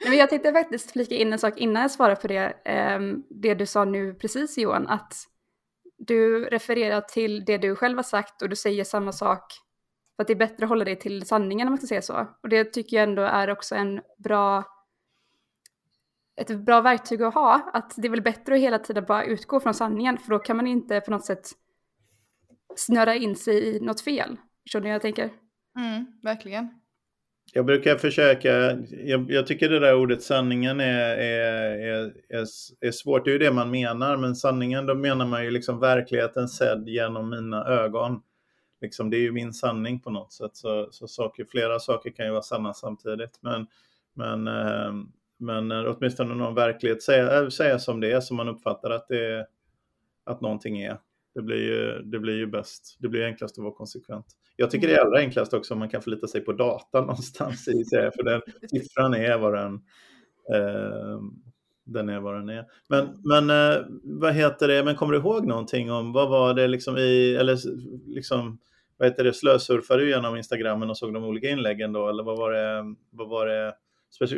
men 0.08 0.18
jag 0.18 0.30
tänkte 0.30 0.52
faktiskt 0.52 0.90
flika 0.90 1.14
in 1.14 1.32
en 1.32 1.38
sak 1.38 1.58
innan 1.58 1.82
jag 1.82 1.90
svarar 1.90 2.14
på 2.14 2.28
det, 2.28 2.52
ehm, 2.64 3.22
det 3.30 3.54
du 3.54 3.66
sa 3.66 3.84
nu 3.84 4.14
precis 4.14 4.58
Johan, 4.58 4.88
att 4.88 5.14
du 6.00 6.44
refererar 6.44 7.00
till 7.00 7.44
det 7.44 7.58
du 7.58 7.76
själv 7.76 7.98
har 7.98 8.02
sagt 8.02 8.42
och 8.42 8.48
du 8.48 8.56
säger 8.56 8.84
samma 8.84 9.12
sak. 9.12 9.52
För 10.16 10.22
att 10.22 10.26
det 10.26 10.32
är 10.32 10.36
bättre 10.36 10.64
att 10.64 10.68
hålla 10.68 10.84
dig 10.84 10.98
till 10.98 11.26
sanningen 11.26 11.66
om 11.66 11.72
man 11.72 11.78
ska 11.78 11.86
säga 11.86 12.02
så. 12.02 12.26
Och 12.42 12.48
det 12.48 12.64
tycker 12.64 12.96
jag 12.96 13.08
ändå 13.08 13.22
är 13.22 13.50
också 13.50 13.74
en 13.74 14.00
bra 14.18 14.64
ett 16.40 16.58
bra 16.58 16.80
verktyg 16.80 17.22
att 17.22 17.34
ha. 17.34 17.70
Att 17.72 17.94
det 17.96 18.08
är 18.08 18.10
väl 18.10 18.22
bättre 18.22 18.54
att 18.54 18.60
hela 18.60 18.78
tiden 18.78 19.04
bara 19.08 19.24
utgå 19.24 19.60
från 19.60 19.74
sanningen 19.74 20.18
för 20.18 20.30
då 20.30 20.38
kan 20.38 20.56
man 20.56 20.66
inte 20.66 21.00
på 21.00 21.10
något 21.10 21.24
sätt 21.24 21.50
snöra 22.76 23.14
in 23.14 23.36
sig 23.36 23.76
i 23.76 23.80
något 23.80 24.00
fel. 24.00 24.36
Förstår 24.62 24.80
ni 24.80 24.88
vad 24.88 24.94
jag 24.94 25.02
tänker? 25.02 25.30
Mm, 25.78 26.06
verkligen. 26.22 26.79
Jag 27.52 27.66
brukar 27.66 27.96
försöka, 27.96 28.78
jag, 28.90 29.30
jag, 29.30 29.46
tycker 29.46 29.68
det 29.68 29.78
där 29.78 29.94
ordet 29.94 30.22
sanningen 30.22 30.80
är, 30.80 31.16
är, 31.16 31.78
är, 31.78 32.12
är, 32.28 32.46
är 32.80 32.90
svårt, 32.90 33.24
det 33.24 33.30
är 33.30 33.32
ju 33.32 33.38
det 33.38 33.52
man 33.52 33.70
menar, 33.70 34.16
men 34.16 34.36
sanningen 34.36 34.86
då 34.86 34.94
menar 34.94 35.26
man 35.26 35.44
ju 35.44 35.50
liksom 35.50 35.80
verkligheten 35.80 36.48
sedd 36.48 36.88
genom 36.88 37.30
mina 37.30 37.64
ögon. 37.64 38.22
Liksom, 38.80 39.10
det 39.10 39.16
är 39.16 39.20
ju 39.20 39.32
min 39.32 39.52
sanning 39.52 40.00
på 40.00 40.10
något 40.10 40.32
sätt, 40.32 40.56
så, 40.56 40.88
så 40.90 41.08
saker, 41.08 41.44
flera 41.44 41.78
saker 41.78 42.10
kan 42.10 42.26
ju 42.26 42.32
vara 42.32 42.42
sanna 42.42 42.74
samtidigt. 42.74 43.38
Men, 43.40 43.66
men, 44.14 44.48
ehm, 44.48 45.12
men 45.38 45.70
eh, 45.70 45.84
åtminstone 45.86 46.34
någon 46.34 46.54
verklighet, 46.54 47.02
säga, 47.02 47.50
säga 47.50 47.78
som 47.78 48.00
det 48.00 48.12
är, 48.12 48.20
som 48.20 48.36
man 48.36 48.48
uppfattar 48.48 48.90
att, 48.90 49.08
det 49.08 49.26
är, 49.26 49.46
att 50.24 50.40
någonting 50.40 50.80
är. 50.82 50.98
Det 51.40 51.44
blir, 51.44 51.56
ju, 51.56 52.02
det 52.02 52.18
blir 52.18 52.36
ju 52.36 52.46
bäst, 52.46 52.96
det 52.98 53.08
blir 53.08 53.24
enklast 53.24 53.58
att 53.58 53.64
vara 53.64 53.74
konsekvent. 53.74 54.26
Jag 54.56 54.70
tycker 54.70 54.88
det 54.88 54.94
är 54.94 55.04
allra 55.04 55.18
enklast 55.18 55.54
också 55.54 55.74
om 55.74 55.78
man 55.78 55.88
kan 55.88 56.02
förlita 56.02 56.26
sig 56.26 56.40
på 56.40 56.52
data 56.52 57.00
någonstans 57.00 57.68
i 57.68 57.84
sig, 57.84 58.10
för 58.16 58.22
den 58.22 58.40
siffran 58.70 59.14
är 59.14 59.38
vad 59.38 59.54
den, 59.54 59.74
eh, 60.54 61.20
den 61.84 62.08
är 62.08 62.20
vad 62.20 62.34
den 62.34 62.48
är. 62.48 62.64
Men, 62.88 63.08
men 63.24 63.50
eh, 63.50 63.82
vad 64.02 64.34
heter 64.34 64.68
det, 64.68 64.84
men 64.84 64.96
kommer 64.96 65.12
du 65.12 65.18
ihåg 65.18 65.46
någonting 65.46 65.92
om 65.92 66.12
vad 66.12 66.30
var 66.30 66.54
det 66.54 66.68
liksom 66.68 66.96
i, 66.96 67.34
eller 67.34 67.58
liksom, 68.06 68.58
vad 68.96 69.08
heter 69.08 69.24
det, 69.24 69.32
slösurfade 69.32 70.02
du 70.02 70.08
genom 70.08 70.36
Instagrammen 70.36 70.90
och 70.90 70.98
såg 70.98 71.14
de 71.14 71.24
olika 71.24 71.48
inläggen 71.48 71.92
då, 71.92 72.08
eller 72.08 72.22
vad 72.22 72.38
var 72.38 72.52
det, 72.52 72.94
vad 73.10 73.28
var 73.28 73.46
det 73.46 73.74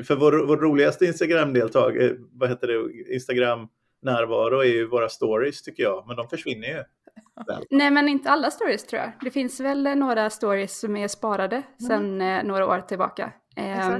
för 0.05 0.15
vår, 0.15 0.47
vår 0.47 0.57
roligaste 0.57 1.07
Instagram-deltag, 1.07 2.05
eh, 2.05 2.13
vad 2.33 2.49
heter 2.49 2.69
det, 2.69 3.15
Instagram 3.15 3.69
närvaro 4.03 4.61
är 4.61 4.65
ju 4.65 4.87
våra 4.87 5.09
stories 5.09 5.63
tycker 5.63 5.83
jag, 5.83 6.05
men 6.07 6.17
de 6.17 6.29
försvinner 6.29 6.69
ju. 6.69 6.85
Nej, 7.71 7.91
men 7.91 8.09
inte 8.09 8.31
alla 8.31 8.51
stories 8.51 8.87
tror 8.87 9.03
jag. 9.03 9.13
Det 9.21 9.31
finns 9.31 9.61
väl 9.61 9.99
några 9.99 10.31
stories 10.31 10.81
som 10.81 10.97
är 10.97 11.09
sparade 11.09 11.57
mm. 11.57 11.89
sedan 11.89 12.21
eh, 12.21 12.45
några 12.45 12.67
år 12.67 12.81
tillbaka. 12.81 13.33
Eh, 13.57 13.99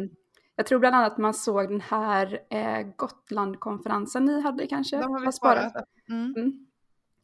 jag 0.57 0.67
tror 0.67 0.79
bland 0.79 0.97
annat 0.97 1.19
man 1.19 1.35
såg 1.35 1.69
den 1.69 1.81
här 1.81 2.39
eh, 2.51 2.87
Gotlandkonferensen 2.97 4.25
ni 4.25 4.41
hade 4.41 4.67
kanske. 4.67 4.97
De 4.97 5.13
har 5.13 5.27
vi 5.27 5.33
sparat. 5.33 5.73
Mm. 6.09 6.35
Mm. 6.37 6.67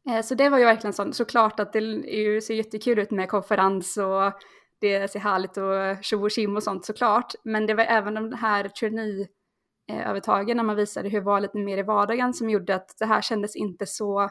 Eh, 0.08 0.22
så 0.22 0.34
det 0.34 0.48
var 0.48 0.58
ju 0.58 0.64
verkligen 0.64 0.92
så, 0.92 1.12
såklart 1.12 1.60
att 1.60 1.72
det 1.72 1.78
är, 1.78 2.40
ser 2.40 2.54
jättekul 2.54 2.98
ut 2.98 3.10
med 3.10 3.28
konferens 3.28 3.96
och 3.96 4.32
det 4.80 5.10
ser 5.10 5.20
härligt 5.20 5.56
och 5.56 6.04
tjo 6.04 6.24
och 6.24 6.30
kim 6.30 6.56
och 6.56 6.62
sånt 6.62 6.84
såklart. 6.84 7.32
Men 7.44 7.66
det 7.66 7.74
var 7.74 7.84
även 7.84 8.14
de 8.14 8.32
här 8.32 8.68
trainee-övertagen 9.88 10.56
när 10.56 10.64
man 10.64 10.76
visade 10.76 11.08
hur 11.08 11.18
det 11.18 11.24
var 11.24 11.40
lite 11.40 11.58
mer 11.58 11.78
i 11.78 11.82
vardagen 11.82 12.34
som 12.34 12.50
gjorde 12.50 12.74
att 12.74 12.94
det 12.98 13.06
här 13.06 13.22
kändes 13.22 13.56
inte 13.56 13.86
så 13.86 14.30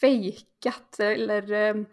fejkat 0.00 1.00
eller 1.00 1.52
eh, 1.52 1.70
mm. 1.70 1.86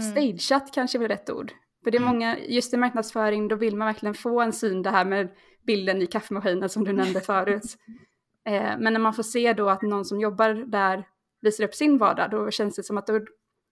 stageat 0.00 0.74
kanske 0.74 1.04
är 1.04 1.08
rätt 1.08 1.30
ord. 1.30 1.52
För 1.84 1.90
det 1.90 1.98
är 1.98 2.02
mm. 2.02 2.12
många, 2.12 2.38
just 2.38 2.74
i 2.74 2.76
marknadsföring 2.76 3.48
då 3.48 3.56
vill 3.56 3.76
man 3.76 3.86
verkligen 3.86 4.14
få 4.14 4.40
en 4.40 4.52
syn 4.52 4.82
det 4.82 4.90
här 4.90 5.04
med 5.04 5.28
bilden 5.66 6.02
i 6.02 6.06
kaffemaskinen 6.06 6.68
som 6.68 6.84
du 6.84 6.92
nämnde 6.92 7.20
förut. 7.20 7.62
Eh, 8.44 8.78
men 8.78 8.92
när 8.92 9.00
man 9.00 9.14
får 9.14 9.22
se 9.22 9.52
då 9.52 9.68
att 9.68 9.82
någon 9.82 10.04
som 10.04 10.20
jobbar 10.20 10.54
där 10.54 11.08
visar 11.40 11.64
upp 11.64 11.74
sin 11.74 11.98
vardag 11.98 12.30
då 12.30 12.50
känns 12.50 12.76
det 12.76 12.82
som 12.82 12.98
att 12.98 13.06
då 13.06 13.20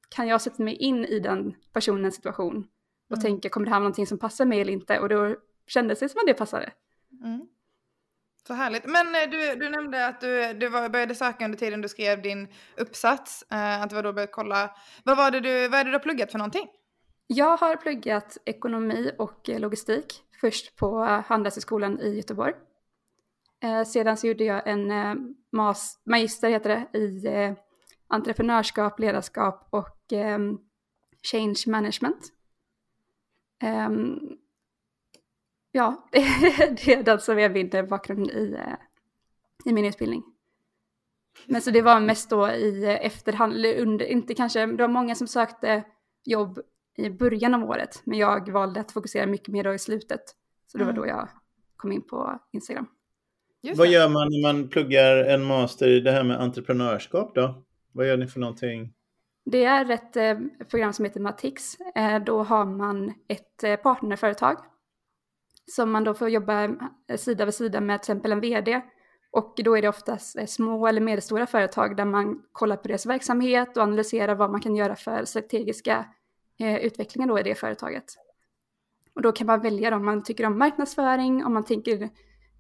kan 0.09 0.29
jag 0.29 0.41
sätta 0.41 0.63
mig 0.63 0.75
in 0.75 1.05
i 1.05 1.21
den 1.21 1.55
personens 1.73 2.15
situation 2.15 2.67
och 3.11 3.17
mm. 3.17 3.23
tänka 3.23 3.49
kommer 3.49 3.67
det 3.67 3.71
här 3.71 3.77
vara 3.77 3.83
någonting 3.83 4.07
som 4.07 4.19
passar 4.19 4.45
mig 4.45 4.61
eller 4.61 4.73
inte 4.73 4.99
och 4.99 5.09
då 5.09 5.37
kändes 5.71 6.01
det 6.01 6.09
som 6.09 6.19
att 6.19 6.27
det 6.27 6.35
passade. 6.35 6.73
Mm. 7.25 7.41
Så 8.47 8.55
härligt. 8.55 8.85
Men 8.85 9.15
eh, 9.15 9.31
du, 9.31 9.55
du 9.55 9.69
nämnde 9.69 10.07
att 10.07 10.21
du, 10.21 10.53
du 10.53 10.69
var, 10.69 10.89
började 10.89 11.15
söka 11.15 11.45
under 11.45 11.59
tiden 11.59 11.81
du 11.81 11.89
skrev 11.89 12.23
din 12.23 12.49
uppsats. 12.77 13.45
Eh, 13.51 13.83
att 13.83 13.91
det 13.91 13.97
var 13.97 14.03
då 14.03 14.13
började 14.13 14.33
kolla. 14.33 14.77
Vad, 15.05 15.17
var 15.17 15.31
det 15.31 15.41
du, 15.41 15.69
vad 15.69 15.81
är 15.81 15.85
det 15.85 15.91
du 15.91 15.95
har 15.95 16.03
pluggat 16.03 16.31
för 16.31 16.39
någonting? 16.39 16.69
Jag 17.27 17.57
har 17.57 17.77
pluggat 17.77 18.39
ekonomi 18.45 19.11
och 19.19 19.49
logistik. 19.49 20.23
Först 20.41 20.77
på 20.77 20.99
Handelshögskolan 21.27 22.01
i 22.01 22.17
Göteborg. 22.17 22.55
Eh, 23.63 23.85
sedan 23.85 24.17
så 24.17 24.27
gjorde 24.27 24.45
jag 24.45 24.69
en 24.69 24.91
eh, 24.91 25.15
mas, 25.53 26.03
magister 26.05 26.51
heter 26.51 26.69
det, 26.69 26.99
i 26.99 27.27
eh, 27.27 27.53
entreprenörskap, 28.09 29.01
ledarskap 29.01 29.69
och 29.71 30.13
eh, 30.13 30.39
change 31.23 31.65
management. 31.67 32.33
Um, 33.63 34.39
ja, 35.73 36.09
det 36.11 36.93
är 36.93 37.03
den 37.03 37.21
som 37.21 37.39
är 37.39 37.49
min 37.49 37.89
bakgrund 37.89 38.31
i, 38.31 38.55
eh, 38.55 38.75
i 39.65 39.73
min 39.73 39.85
utbildning. 39.85 40.23
Men 41.47 41.63
så 41.63 41.71
det 41.71 41.83
var 41.83 42.01
mest 42.01 42.31
då 42.31 42.49
i 42.49 42.85
efterhand, 42.85 43.67
under, 43.67 44.07
inte 44.07 44.35
kanske, 44.35 44.67
det 44.67 44.83
var 44.83 44.89
många 44.89 45.15
som 45.15 45.27
sökte 45.27 45.85
jobb 46.25 46.61
i 46.97 47.11
början 47.11 47.55
av 47.55 47.71
året, 47.71 48.03
men 48.05 48.19
jag 48.19 48.53
valde 48.53 48.81
att 48.81 48.93
fokusera 48.93 49.27
mycket 49.27 49.49
mer 49.49 49.65
då 49.65 49.75
i 49.75 49.79
slutet. 49.79 50.21
Så 50.67 50.79
det 50.79 50.85
var 50.85 50.93
mm. 50.93 51.03
då 51.03 51.09
jag 51.09 51.29
kom 51.77 51.93
in 51.93 52.03
på 52.03 52.39
Instagram. 52.53 52.87
Vad 53.77 53.89
gör 53.89 54.09
man 54.09 54.29
när 54.31 54.43
man 54.43 54.69
pluggar 54.69 55.17
en 55.17 55.45
master 55.45 55.89
i 55.89 56.01
det 56.01 56.13
här 56.13 56.25
med 56.25 56.41
entreprenörskap 56.41 57.35
då? 57.35 57.65
Vad 57.93 58.09
gör 58.09 58.17
ni 58.17 58.27
för 58.27 58.41
någonting? 58.41 58.93
Det 59.45 59.65
är 59.65 59.91
ett 59.91 60.17
eh, 60.17 60.39
program 60.71 60.93
som 60.93 61.05
heter 61.05 61.21
Matix. 61.21 61.81
Eh, 61.95 62.25
då 62.25 62.43
har 62.43 62.65
man 62.65 63.15
ett 63.29 63.65
eh, 63.65 63.77
partnerföretag 63.77 64.57
som 65.67 65.91
man 65.91 66.05
då 66.05 66.15
får 66.15 66.29
jobba 66.29 66.65
eh, 66.65 67.17
sida 67.17 67.45
vid 67.45 67.55
sida 67.55 67.81
med 67.81 68.03
till 68.03 68.13
exempel 68.13 68.33
en 68.33 68.41
vd. 68.41 68.81
Och 69.33 69.55
då 69.57 69.77
är 69.77 69.83
det 69.83 69.89
oftast 69.89 70.37
eh, 70.37 70.47
små 70.47 70.87
eller 70.87 71.01
medelstora 71.01 71.47
företag 71.47 71.97
där 71.97 72.05
man 72.05 72.43
kollar 72.53 72.77
på 72.77 72.89
deras 72.89 73.07
verksamhet 73.07 73.77
och 73.77 73.83
analyserar 73.83 74.35
vad 74.35 74.51
man 74.51 74.61
kan 74.61 74.77
göra 74.77 74.97
för 74.97 75.25
strategiska 75.25 76.07
eh, 76.59 76.77
utvecklingar 76.77 77.29
då 77.29 77.39
i 77.39 77.43
det 77.43 77.55
företaget. 77.55 78.05
Och 79.15 79.23
då 79.23 79.33
kan 79.33 79.47
man 79.47 79.61
välja 79.61 79.97
om 79.97 80.05
man 80.05 80.23
tycker 80.23 80.47
om 80.47 80.59
marknadsföring, 80.59 81.45
om 81.45 81.53
man 81.53 81.65
tänker 81.65 82.11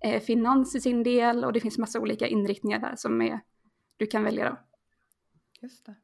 eh, 0.04 0.23
finans 0.23 0.75
i 0.75 0.80
sin 0.80 1.02
del 1.02 1.45
och 1.45 1.52
det 1.52 1.61
finns 1.61 1.78
massa 1.78 2.00
olika 2.00 2.26
inriktningar 2.26 2.78
där 2.78 2.97
som 2.97 3.23
är, 3.23 3.40
du 3.97 4.07
kan 4.07 4.25
välja 4.25 4.50
då. 4.50 4.57
Just 5.62 5.87
det. 5.87 5.95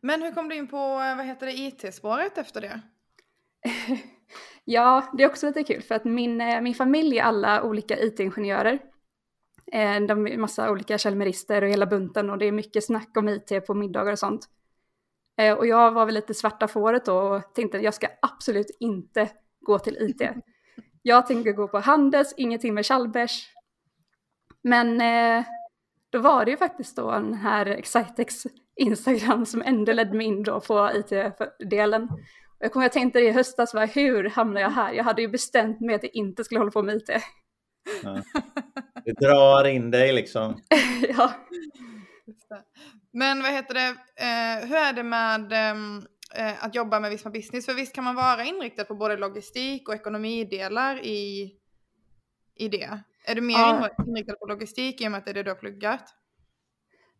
Men 0.00 0.22
hur 0.22 0.32
kom 0.32 0.48
du 0.48 0.56
in 0.56 0.68
på 0.68 0.76
vad 0.76 1.26
heter 1.26 1.46
det, 1.46 1.52
IT-spåret 1.52 2.38
efter 2.38 2.60
det? 2.60 2.80
ja, 4.64 5.04
det 5.12 5.22
är 5.22 5.28
också 5.28 5.46
lite 5.46 5.64
kul 5.64 5.82
för 5.82 5.94
att 5.94 6.04
min, 6.04 6.40
eh, 6.40 6.60
min 6.60 6.74
familj 6.74 7.18
är 7.18 7.22
alla 7.22 7.62
olika 7.62 7.98
IT-ingenjörer. 7.98 8.78
Eh, 9.72 10.00
de 10.00 10.26
är 10.26 10.36
massa 10.36 10.70
olika 10.70 10.98
källmerister 10.98 11.62
och 11.62 11.68
hela 11.68 11.86
bunten 11.86 12.30
och 12.30 12.38
det 12.38 12.46
är 12.46 12.52
mycket 12.52 12.84
snack 12.84 13.16
om 13.16 13.28
IT 13.28 13.66
på 13.66 13.74
middagar 13.74 14.12
och 14.12 14.18
sånt. 14.18 14.48
Eh, 15.38 15.54
och 15.54 15.66
jag 15.66 15.92
var 15.92 16.06
väl 16.06 16.14
lite 16.14 16.34
svarta 16.34 16.68
fåret 16.68 17.04
då 17.04 17.18
och 17.18 17.54
tänkte 17.54 17.78
att 17.78 17.84
jag 17.84 17.94
ska 17.94 18.06
absolut 18.22 18.76
inte 18.80 19.30
gå 19.60 19.78
till 19.78 19.96
IT. 20.00 20.22
Jag 21.06 21.26
tänker 21.26 21.52
gå 21.52 21.68
på 21.68 21.78
Handels, 21.78 22.34
ingenting 22.36 22.74
med 22.74 22.86
Chalmers. 22.86 23.48
Men 24.62 24.98
då 26.10 26.18
var 26.18 26.44
det 26.44 26.50
ju 26.50 26.56
faktiskt 26.56 26.96
då 26.96 27.10
den 27.10 27.34
här 27.34 27.66
Excitex 27.66 28.46
Instagram 28.76 29.46
som 29.46 29.62
ändå 29.62 29.92
ledde 29.92 30.16
mig 30.16 30.26
in 30.26 30.42
då 30.42 30.60
på 30.60 30.90
IT-delen. 30.94 32.08
Jag 32.58 32.72
kommer 32.72 32.86
att 32.86 32.92
tänkte 32.92 33.18
det 33.18 33.24
i 33.24 33.30
höstas, 33.30 33.74
var, 33.74 33.86
hur 33.86 34.28
hamnade 34.28 34.60
jag 34.60 34.70
här? 34.70 34.92
Jag 34.92 35.04
hade 35.04 35.22
ju 35.22 35.28
bestämt 35.28 35.80
mig 35.80 35.94
att 35.94 36.02
jag 36.02 36.14
inte 36.14 36.44
skulle 36.44 36.60
hålla 36.60 36.70
på 36.70 36.82
med 36.82 36.96
IT. 36.96 37.10
Ja. 38.02 38.22
Det 39.04 39.12
drar 39.12 39.64
in 39.64 39.90
dig 39.90 40.12
liksom. 40.12 40.60
ja. 41.08 41.32
Men 43.12 43.42
vad 43.42 43.52
heter 43.52 43.74
det, 43.74 43.88
eh, 44.16 44.68
hur 44.68 44.76
är 44.76 44.92
det 44.92 45.02
med 45.02 45.52
ehm, 45.52 46.06
eh, 46.36 46.64
att 46.64 46.74
jobba 46.74 47.00
med 47.00 47.10
Visma 47.10 47.30
Business? 47.30 47.66
För 47.66 47.74
visst 47.74 47.94
kan 47.94 48.04
man 48.04 48.14
vara 48.14 48.44
inriktad 48.44 48.84
på 48.84 48.94
både 48.94 49.16
logistik 49.16 49.88
och 49.88 49.94
ekonomidelar 49.94 51.04
i, 51.04 51.52
i 52.54 52.68
det? 52.68 53.00
Är 53.26 53.34
du 53.34 53.40
mer 53.40 53.54
ja. 53.54 53.88
inriktad 54.06 54.34
på 54.34 54.46
logistik 54.46 55.00
i 55.00 55.06
och 55.06 55.10
med 55.10 55.18
att 55.18 55.24
det 55.24 55.30
är 55.30 55.34
det 55.34 55.42
du 55.42 55.50
har 55.50 55.56
pluggat? 55.56 56.14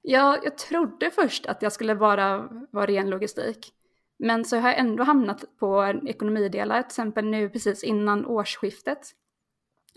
Ja, 0.02 0.38
jag 0.44 0.58
trodde 0.58 1.10
först 1.10 1.46
att 1.46 1.62
jag 1.62 1.72
skulle 1.72 1.94
bara 1.94 2.48
vara 2.70 2.86
ren 2.86 3.10
logistik. 3.10 3.72
Men 4.18 4.44
så 4.44 4.56
har 4.56 4.68
jag 4.68 4.78
ändå 4.78 5.04
hamnat 5.04 5.44
på 5.58 6.00
ekonomidelar, 6.06 6.82
till 6.82 6.86
exempel 6.86 7.24
nu 7.24 7.48
precis 7.48 7.84
innan 7.84 8.26
årsskiftet. 8.26 8.98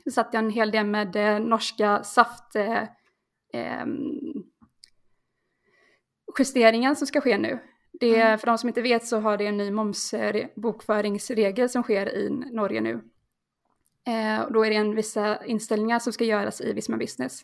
Så 0.03 0.11
satt 0.11 0.33
jag 0.33 0.43
en 0.43 0.49
hel 0.49 0.71
del 0.71 0.85
med 0.85 1.15
eh, 1.15 1.39
norska 1.39 2.03
saft 2.03 2.55
eh, 2.55 2.83
eh, 3.53 3.85
justeringen 6.39 6.95
som 6.95 7.07
ska 7.07 7.21
ske 7.21 7.37
nu. 7.37 7.59
Det, 7.99 8.21
mm. 8.21 8.37
För 8.39 8.47
de 8.47 8.57
som 8.57 8.69
inte 8.69 8.81
vet 8.81 9.07
så 9.07 9.19
har 9.19 9.37
det 9.37 9.47
en 9.47 9.57
ny 9.57 9.71
momsbokföringsregel 9.71 11.69
som 11.69 11.83
sker 11.83 12.15
i 12.15 12.29
Norge 12.29 12.81
nu. 12.81 13.01
Eh, 14.07 14.41
och 14.41 14.53
då 14.53 14.65
är 14.65 14.69
det 14.69 14.75
en 14.75 14.95
vissa 14.95 15.45
inställningar 15.45 15.99
som 15.99 16.13
ska 16.13 16.23
göras 16.23 16.61
i 16.61 16.73
Visma 16.73 16.97
Business. 16.97 17.41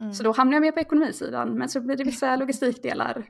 Mm. 0.00 0.12
Så 0.12 0.22
då 0.22 0.32
hamnar 0.32 0.54
jag 0.54 0.60
med 0.60 0.74
på 0.74 0.80
ekonomisidan, 0.80 1.58
men 1.58 1.68
så 1.68 1.80
blir 1.80 1.96
det 1.96 2.04
vissa 2.04 2.36
logistikdelar. 2.36 3.26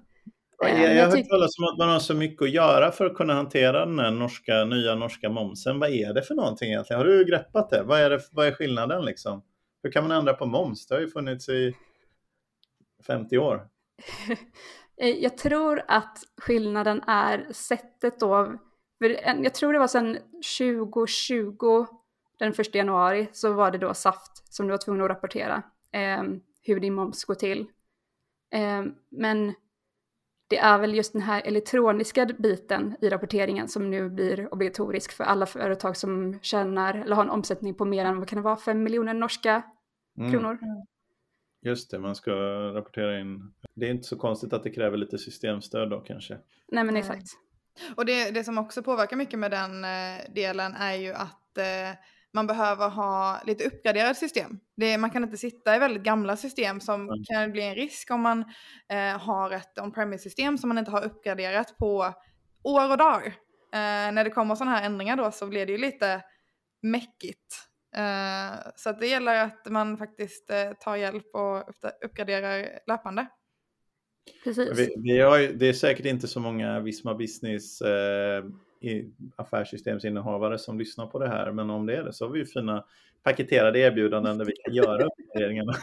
Jag, 0.59 0.71
eh, 0.71 0.97
jag 0.97 1.09
har 1.09 1.17
hört 1.17 1.29
talas 1.29 1.59
om 1.59 1.65
att 1.65 1.79
man 1.79 1.89
har 1.89 1.99
så 1.99 2.15
mycket 2.15 2.43
att 2.43 2.51
göra 2.51 2.93
för 2.93 3.07
att 3.07 3.15
kunna 3.15 3.35
hantera 3.35 3.87
den 3.87 3.99
här 3.99 4.11
norska, 4.11 4.65
nya 4.65 4.95
norska 4.95 5.29
momsen. 5.29 5.79
Vad 5.79 5.91
är 5.91 6.15
det 6.15 6.23
för 6.23 6.35
någonting 6.35 6.69
egentligen? 6.69 7.01
Har 7.01 7.07
du 7.07 7.25
greppat 7.25 7.71
det? 7.71 7.83
Vad 7.83 8.01
är, 8.01 8.11
det, 8.11 8.21
vad 8.33 8.47
är 8.47 8.53
skillnaden 8.53 9.05
liksom? 9.05 9.43
Hur 9.83 9.91
kan 9.91 10.09
man 10.09 10.19
ändra 10.19 10.35
på 10.35 10.47
moms? 10.47 10.87
Det 10.87 10.95
har 10.95 11.01
ju 11.01 11.09
funnits 11.09 11.49
i 11.49 11.75
50 13.07 13.39
år. 13.39 13.69
Eh, 14.99 15.09
jag 15.09 15.39
tror 15.39 15.83
att 15.89 16.19
skillnaden 16.41 17.03
är 17.07 17.47
sättet 17.53 18.21
då. 18.21 18.59
Jag 19.43 19.55
tror 19.55 19.73
det 19.73 19.79
var 19.79 19.87
sedan 19.87 20.19
2020, 20.59 21.87
den 22.39 22.53
1 22.53 22.75
januari, 22.75 23.29
så 23.33 23.53
var 23.53 23.71
det 23.71 23.79
då 23.79 23.95
SAFT 23.95 24.55
som 24.55 24.67
du 24.67 24.71
var 24.71 24.79
tvungen 24.79 25.03
att 25.03 25.11
rapportera 25.11 25.63
eh, 25.93 26.23
hur 26.63 26.81
din 26.81 26.95
moms 26.95 27.25
går 27.25 27.35
till. 27.35 27.67
Eh, 28.53 28.85
men 29.11 29.55
det 30.49 30.59
är 30.59 30.79
väl 30.79 30.95
just 30.95 31.13
den 31.13 31.23
här 31.23 31.43
elektroniska 31.45 32.27
biten 32.39 32.97
i 33.01 33.09
rapporteringen 33.09 33.69
som 33.69 33.91
nu 33.91 34.11
blir 34.11 34.55
obligatorisk 34.55 35.13
för 35.13 35.25
alla 35.25 35.47
företag 35.47 35.97
som 35.97 36.39
tjänar 36.43 36.95
eller 36.95 37.17
har 37.17 37.25
en 37.25 37.31
omsättning 37.31 37.75
på 37.75 37.85
mer 37.85 38.05
än 38.05 38.19
vad 38.19 38.29
kan 38.29 38.37
det 38.37 38.43
vara, 38.43 38.57
5 38.57 38.83
miljoner 38.83 39.15
norska 39.15 39.63
mm. 40.19 40.33
kronor. 40.33 40.59
Just 41.63 41.91
det, 41.91 41.99
man 41.99 42.15
ska 42.15 42.33
rapportera 42.75 43.21
in. 43.21 43.55
Det 43.75 43.87
är 43.87 43.91
inte 43.91 44.09
så 44.09 44.17
konstigt 44.17 44.53
att 44.53 44.63
det 44.63 44.71
kräver 44.71 44.97
lite 44.97 45.19
systemstöd 45.19 45.91
då 45.91 46.01
kanske. 46.01 46.39
Nej 46.69 46.85
men 46.85 46.97
exakt. 46.97 47.27
Och 47.97 48.07
det, 48.07 48.31
det 48.31 48.45
som 48.45 48.59
också 48.59 48.83
påverkar 48.83 49.17
mycket 49.17 49.39
med 49.39 49.51
den 49.51 49.85
eh, 49.85 50.33
delen 50.35 50.75
är 50.75 50.95
ju 50.95 51.13
att 51.13 51.59
eh, 51.59 51.99
man 52.37 52.47
behöver 52.47 52.89
ha 52.89 53.41
lite 53.47 53.65
uppgraderade 53.65 54.15
system. 54.15 54.61
Det, 54.77 54.99
man 54.99 55.11
kan 55.11 55.23
inte 55.25 55.37
sitta 55.37 55.77
i 55.77 55.79
väldigt 55.79 56.03
gamla 56.03 56.37
system 56.37 56.81
som 56.81 57.01
mm. 57.01 57.25
kan 57.25 57.53
bli 57.53 57.63
en 57.63 57.75
risk 57.75 58.11
om 58.11 58.21
man 58.21 58.45
eh, 58.89 59.19
har 59.19 59.51
ett 59.51 59.79
on-premise-system 59.79 60.59
som 60.59 60.69
man 60.69 60.79
inte 60.79 60.91
har 60.91 61.05
uppgraderat 61.05 61.77
på 61.79 62.13
år 62.63 62.91
och 62.91 62.99
dagar. 62.99 63.27
Eh, 63.73 64.13
när 64.13 64.25
det 64.25 64.31
kommer 64.31 64.55
sådana 64.55 64.77
här 64.77 64.87
ändringar 64.87 65.17
då 65.17 65.31
så 65.31 65.47
blir 65.47 65.67
det 65.67 65.73
ju 65.73 65.79
lite 65.79 66.23
mäckigt. 66.83 67.55
Eh, 67.97 68.59
så 68.77 68.93
det 68.93 69.07
gäller 69.07 69.45
att 69.45 69.67
man 69.71 69.99
faktiskt 69.99 70.51
eh, 70.51 70.73
tar 70.73 70.97
hjälp 70.97 71.35
och 71.35 71.65
uppgraderar 72.05 72.69
löpande. 72.87 73.27
Precis. 74.45 74.79
Vi, 74.79 74.95
vi 74.99 75.21
har, 75.21 75.39
det 75.39 75.69
är 75.69 75.73
säkert 75.73 76.07
inte 76.07 76.29
så 76.29 76.41
många 76.41 76.81
Visma 76.81 77.15
Business 77.15 77.81
eh, 77.81 78.45
affärssystemsinnehavare 79.37 80.59
som 80.59 80.79
lyssnar 80.79 81.07
på 81.07 81.19
det 81.19 81.29
här. 81.29 81.53
Men 81.53 81.71
om 81.71 81.87
det 81.87 81.97
är 81.97 82.05
det 82.05 82.13
så 82.13 82.25
har 82.25 82.33
vi 82.33 82.39
ju 82.39 82.47
fina 82.47 82.85
paketerade 83.23 83.79
erbjudanden 83.79 84.39
där 84.39 84.45
vi 84.45 84.53
kan 84.53 84.75
göra 84.75 85.05
uppdateringarna. 85.07 85.75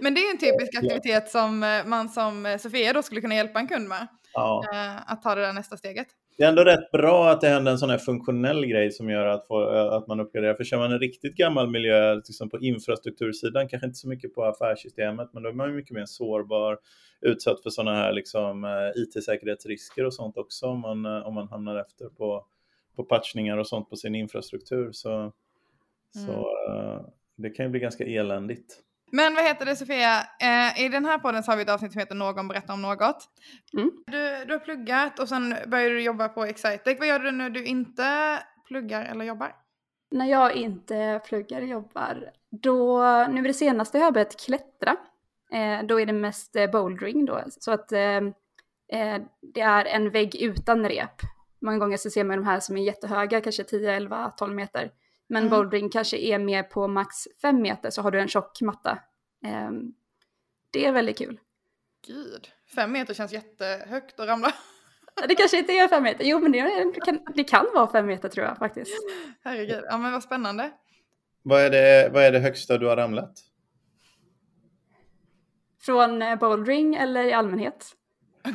Men 0.00 0.14
det 0.14 0.20
är 0.20 0.30
en 0.30 0.38
typisk 0.38 0.76
aktivitet 0.76 1.30
som 1.30 1.62
eh, 1.62 1.84
man 1.86 2.08
som 2.08 2.46
eh, 2.46 2.58
Sofia 2.58 2.92
då 2.92 3.02
skulle 3.02 3.20
kunna 3.20 3.34
hjälpa 3.34 3.58
en 3.58 3.68
kund 3.68 3.88
med. 3.88 4.06
Ja. 4.34 4.64
Eh, 4.72 5.12
att 5.12 5.22
ta 5.22 5.34
det 5.34 5.40
där 5.40 5.52
nästa 5.52 5.76
steget. 5.76 6.06
Det 6.38 6.44
är 6.44 6.48
ändå 6.48 6.64
rätt 6.64 6.90
bra 6.90 7.30
att 7.30 7.40
det 7.40 7.48
händer 7.48 7.72
en 7.72 7.78
sån 7.78 7.90
här 7.90 7.98
funktionell 7.98 8.66
grej 8.66 8.90
som 8.90 9.10
gör 9.10 9.26
att, 9.26 9.46
få, 9.46 9.62
att 9.70 10.06
man 10.06 10.20
uppgraderar. 10.20 10.54
För 10.54 10.64
kör 10.64 10.78
man 10.78 10.92
en 10.92 10.98
riktigt 10.98 11.36
gammal 11.36 11.70
miljö 11.70 12.14
liksom 12.14 12.50
på 12.50 12.60
infrastruktursidan, 12.60 13.68
kanske 13.68 13.86
inte 13.86 13.98
så 13.98 14.08
mycket 14.08 14.34
på 14.34 14.44
affärssystemet, 14.44 15.28
men 15.32 15.42
då 15.42 15.48
är 15.48 15.52
man 15.52 15.74
mycket 15.74 15.94
mer 15.94 16.06
sårbar, 16.06 16.78
utsatt 17.20 17.62
för 17.62 17.70
sådana 17.70 17.96
här 17.96 18.12
liksom, 18.12 18.66
IT-säkerhetsrisker 18.96 20.06
och 20.06 20.14
sånt 20.14 20.36
också 20.36 20.66
om 20.66 20.80
man, 20.80 21.06
om 21.06 21.34
man 21.34 21.48
hamnar 21.48 21.76
efter 21.76 22.08
på, 22.08 22.46
på 22.96 23.04
patchningar 23.04 23.56
och 23.56 23.66
sånt 23.66 23.90
på 23.90 23.96
sin 23.96 24.14
infrastruktur. 24.14 24.92
Så, 24.92 25.12
mm. 25.12 25.32
så 26.12 26.50
det 27.36 27.50
kan 27.50 27.66
ju 27.66 27.70
bli 27.70 27.80
ganska 27.80 28.04
eländigt. 28.04 28.82
Men 29.12 29.34
vad 29.34 29.44
heter 29.44 29.66
det 29.66 29.76
Sofia, 29.76 30.18
eh, 30.40 30.84
i 30.84 30.88
den 30.88 31.04
här 31.04 31.18
podden 31.18 31.42
så 31.42 31.52
har 31.52 31.56
vi 31.56 31.62
ett 31.62 31.70
avsnitt 31.70 31.92
som 31.92 31.98
heter 31.98 32.14
Någon 32.14 32.48
berättar 32.48 32.74
om 32.74 32.82
något. 32.82 33.28
Mm. 33.72 33.90
Du, 34.06 34.44
du 34.44 34.52
har 34.52 34.58
pluggat 34.58 35.18
och 35.18 35.28
sen 35.28 35.54
började 35.66 35.94
du 35.94 36.02
jobba 36.02 36.28
på 36.28 36.44
Excitec. 36.44 36.98
Vad 36.98 37.08
gör 37.08 37.18
du 37.18 37.30
när 37.30 37.50
du 37.50 37.64
inte 37.64 38.38
pluggar 38.68 39.04
eller 39.04 39.24
jobbar? 39.24 39.52
När 40.10 40.26
jag 40.26 40.54
inte 40.54 41.20
pluggar 41.24 41.60
och 41.60 41.68
jobbar, 41.68 42.30
då, 42.50 42.98
nu 43.30 43.40
är 43.40 43.48
det 43.48 43.54
senaste 43.54 43.98
jag 43.98 44.04
har 44.04 44.12
börjat 44.12 44.40
klättra. 44.40 44.96
Eh, 45.52 45.86
då 45.86 46.00
är 46.00 46.06
det 46.06 46.12
mest 46.12 46.56
eh, 46.56 46.70
bouldering 46.70 47.24
då, 47.24 47.44
så 47.48 47.72
att 47.72 47.92
eh, 47.92 48.16
eh, 48.92 49.22
det 49.54 49.60
är 49.60 49.84
en 49.84 50.10
vägg 50.10 50.36
utan 50.36 50.88
rep. 50.88 51.20
Många 51.60 51.78
gånger 51.78 51.96
så 51.96 52.10
ser 52.10 52.24
man 52.24 52.36
de 52.36 52.46
här 52.46 52.60
som 52.60 52.76
är 52.76 52.82
jättehöga, 52.82 53.40
kanske 53.40 53.64
10, 53.64 53.92
11, 53.92 54.32
12 54.36 54.54
meter. 54.54 54.90
Men 55.30 55.42
mm. 55.42 55.50
bouldering 55.50 55.90
kanske 55.90 56.16
är 56.18 56.38
mer 56.38 56.62
på 56.62 56.88
max 56.88 57.16
5 57.42 57.62
meter 57.62 57.90
så 57.90 58.02
har 58.02 58.10
du 58.10 58.20
en 58.20 58.28
tjock 58.28 58.60
matta. 58.60 58.98
Um, 59.68 59.94
det 60.70 60.86
är 60.86 60.92
väldigt 60.92 61.18
kul. 61.18 61.40
Gud, 62.06 62.48
5 62.74 62.92
meter 62.92 63.14
känns 63.14 63.32
jättehögt 63.32 64.20
att 64.20 64.28
ramla. 64.28 64.54
Det 65.28 65.34
kanske 65.34 65.58
inte 65.58 65.72
är 65.72 65.88
5 65.88 66.02
meter, 66.02 66.24
jo 66.24 66.38
men 66.38 66.52
det 66.52 67.00
kan, 67.04 67.18
det 67.34 67.44
kan 67.44 67.66
vara 67.74 67.92
5 67.92 68.06
meter 68.06 68.28
tror 68.28 68.46
jag 68.46 68.58
faktiskt. 68.58 68.92
Herregud, 69.44 69.84
ja 69.88 69.98
men 69.98 70.12
vad 70.12 70.22
spännande. 70.22 70.70
Vad 71.42 71.60
är 71.60 71.70
det, 71.70 72.10
vad 72.12 72.22
är 72.24 72.32
det 72.32 72.38
högsta 72.38 72.78
du 72.78 72.86
har 72.86 72.96
ramlat? 72.96 73.32
Från 75.80 76.22
eh, 76.22 76.38
bouldering 76.38 76.94
eller 76.94 77.24
i 77.24 77.32
allmänhet? 77.32 77.96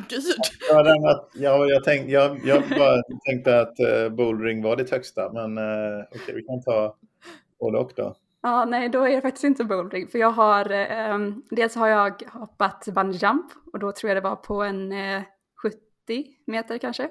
Gud. 0.08 0.22
Ja, 0.70 1.28
ja, 1.34 1.66
jag, 1.66 1.84
tänk, 1.84 2.10
jag, 2.10 2.40
jag 2.44 2.62
bara 2.78 3.02
tänkte 3.24 3.60
att 3.60 3.80
uh, 3.80 4.08
bouldering 4.08 4.62
var 4.62 4.76
det 4.76 4.90
högsta, 4.90 5.32
men 5.32 5.58
uh, 5.58 6.04
okej, 6.10 6.20
okay, 6.22 6.34
vi 6.34 6.42
kan 6.42 6.62
ta 6.62 6.96
både 7.60 7.78
och 7.78 7.92
då. 7.96 8.16
Ja, 8.42 8.64
nej, 8.64 8.88
då 8.88 9.04
är 9.04 9.16
det 9.16 9.20
faktiskt 9.20 9.44
inte 9.44 9.64
bouldering, 9.64 10.08
för 10.08 10.18
jag 10.18 10.30
har, 10.30 10.72
um, 11.12 11.42
dels 11.50 11.74
har 11.74 11.88
jag 11.88 12.22
hoppat 12.32 12.88
bungee 12.94 13.18
jump 13.18 13.46
och 13.72 13.78
då 13.78 13.92
tror 13.92 14.10
jag 14.10 14.16
det 14.16 14.28
var 14.28 14.36
på 14.36 14.62
en 14.62 14.92
uh, 14.92 15.22
meter 16.46 16.78
kanske. 16.78 17.10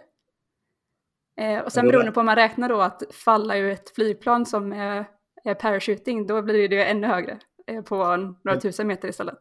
Eh, 1.38 1.60
och 1.60 1.72
sen 1.72 1.88
beroende 1.88 2.12
på 2.12 2.20
om 2.20 2.26
man 2.26 2.36
räknar 2.36 2.70
då 2.70 2.82
att 2.82 3.04
falla 3.12 3.58
ur 3.58 3.72
ett 3.72 3.90
flygplan 3.96 4.46
som 4.46 4.74
är, 4.74 5.06
är 5.44 5.54
parachuting, 5.54 6.28
då 6.28 6.42
blir 6.42 6.70
det 6.70 6.86
ännu 6.86 7.08
högre 7.08 7.40
eh, 7.68 7.82
på 7.82 7.96
några 7.96 8.52
mm. 8.52 8.60
tusen 8.60 8.88
meter 8.88 9.08
istället. 9.08 9.38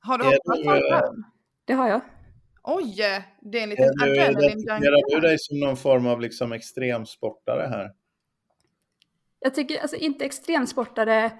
Har 0.00 0.18
du 0.18 0.24
hoppat 0.24 0.64
fallskärm? 0.64 1.24
Det 1.64 1.72
har 1.72 1.88
jag. 1.88 2.00
Oj, 2.70 2.96
det 3.40 3.58
är 3.58 3.62
en 3.62 3.68
liten 3.68 3.90
adrenalin 4.02 4.34
Definierar 4.34 5.14
du 5.14 5.20
dig 5.20 5.36
som 5.38 5.60
någon 5.60 5.76
form 5.76 6.06
av 6.06 6.20
liksom 6.20 6.52
extremsportare 6.52 7.68
här? 7.68 7.90
Jag 9.40 9.54
tycker 9.54 9.80
alltså 9.80 9.96
inte 9.96 10.24
extremsportare, 10.24 11.30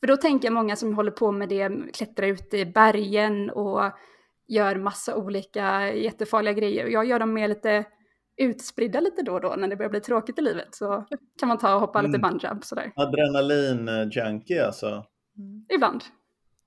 för 0.00 0.06
då 0.06 0.16
tänker 0.16 0.46
jag 0.46 0.52
många 0.52 0.76
som 0.76 0.94
håller 0.94 1.10
på 1.10 1.32
med 1.32 1.48
det, 1.48 1.70
klättrar 1.92 2.26
ut 2.26 2.54
i 2.54 2.66
bergen 2.66 3.50
och 3.50 3.82
gör 4.48 4.76
massa 4.76 5.16
olika 5.16 5.94
jättefarliga 5.94 6.52
grejer. 6.52 6.86
Jag 6.86 7.04
gör 7.04 7.18
dem 7.18 7.32
mer 7.32 7.48
lite 7.48 7.84
utspridda 8.36 9.00
lite 9.00 9.22
då 9.22 9.32
och 9.32 9.40
då 9.40 9.54
när 9.58 9.68
det 9.68 9.76
börjar 9.76 9.90
bli 9.90 10.00
tråkigt 10.00 10.38
i 10.38 10.42
livet. 10.42 10.74
Så 10.74 11.06
kan 11.40 11.48
man 11.48 11.58
ta 11.58 11.74
och 11.74 11.80
hoppa 11.80 11.98
mm. 11.98 12.10
lite 12.10 12.22
bunjump 12.22 12.64
sådär. 12.64 12.92
Adrenalin-junkie 12.96 14.66
alltså? 14.66 14.86
Mm. 14.86 15.66
Ibland. 15.74 16.02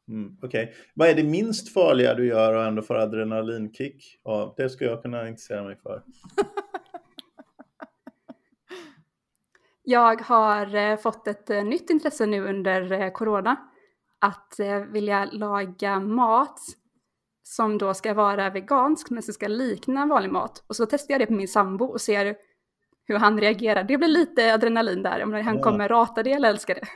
Mm, 0.08 0.38
Okej. 0.42 0.64
Okay. 0.64 0.76
Vad 0.94 1.10
är 1.10 1.16
det 1.16 1.24
minst 1.24 1.74
farliga 1.74 2.14
du 2.14 2.28
gör 2.28 2.54
och 2.54 2.64
ändå 2.64 2.82
får 2.82 2.96
adrenalinkick 2.96 4.20
av? 4.24 4.54
Det 4.58 4.70
skulle 4.70 4.90
jag 4.90 5.02
kunna 5.02 5.28
intressera 5.28 5.64
mig 5.64 5.78
för. 5.84 6.04
jag 9.84 10.22
har 10.22 10.76
eh, 10.76 10.98
fått 10.98 11.28
ett 11.28 11.50
eh, 11.50 11.64
nytt 11.64 11.90
intresse 11.90 12.26
nu 12.26 12.48
under 12.48 12.92
eh, 12.92 13.12
corona. 13.12 13.56
Att 14.20 14.60
vilja 14.92 15.26
laga 15.26 16.00
mat 16.00 16.60
som 17.44 17.78
då 17.78 17.94
ska 17.94 18.14
vara 18.14 18.50
vegansk 18.50 19.10
men 19.10 19.24
som 19.24 19.34
ska 19.34 19.48
likna 19.48 20.06
vanlig 20.06 20.32
mat. 20.32 20.64
Och 20.68 20.76
så 20.76 20.86
testar 20.86 21.14
jag 21.14 21.22
det 21.22 21.26
på 21.26 21.34
min 21.34 21.48
sambo 21.48 21.86
och 21.86 22.02
ser 22.02 22.36
hur 23.08 23.16
han 23.16 23.40
reagerar. 23.40 23.84
Det 23.84 23.98
blir 23.98 24.08
lite 24.08 24.54
adrenalin 24.54 25.04
där, 25.04 25.24
om 25.24 25.34
han 25.34 25.60
kommer 25.60 25.90
rata 25.90 26.24
det 26.24 26.32
eller 26.32 26.50
älska 26.50 26.74
det. 26.74 26.88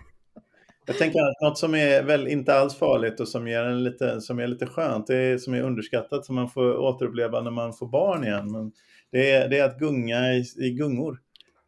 Jag 0.89 0.97
tänker 0.97 1.19
att 1.19 1.41
något 1.41 1.57
som 1.57 1.75
är 1.75 2.03
väl 2.03 2.27
inte 2.27 2.53
alls 2.53 2.75
farligt 2.75 3.19
och 3.19 3.27
som, 3.27 3.47
ger 3.47 3.63
en 3.63 3.83
lite, 3.83 4.21
som 4.21 4.39
är 4.39 4.47
lite 4.47 4.65
skönt, 4.65 5.07
det 5.07 5.15
är, 5.15 5.37
som 5.37 5.53
är 5.53 5.61
underskattat, 5.61 6.25
som 6.25 6.35
man 6.35 6.49
får 6.49 6.77
återuppleva 6.77 7.41
när 7.41 7.51
man 7.51 7.73
får 7.73 7.87
barn 7.87 8.23
igen. 8.23 8.51
Men 8.51 8.71
det, 9.11 9.31
är, 9.31 9.49
det 9.49 9.59
är 9.59 9.65
att 9.65 9.79
gunga 9.79 10.33
i, 10.33 10.45
i 10.57 10.71
gungor. 10.71 11.19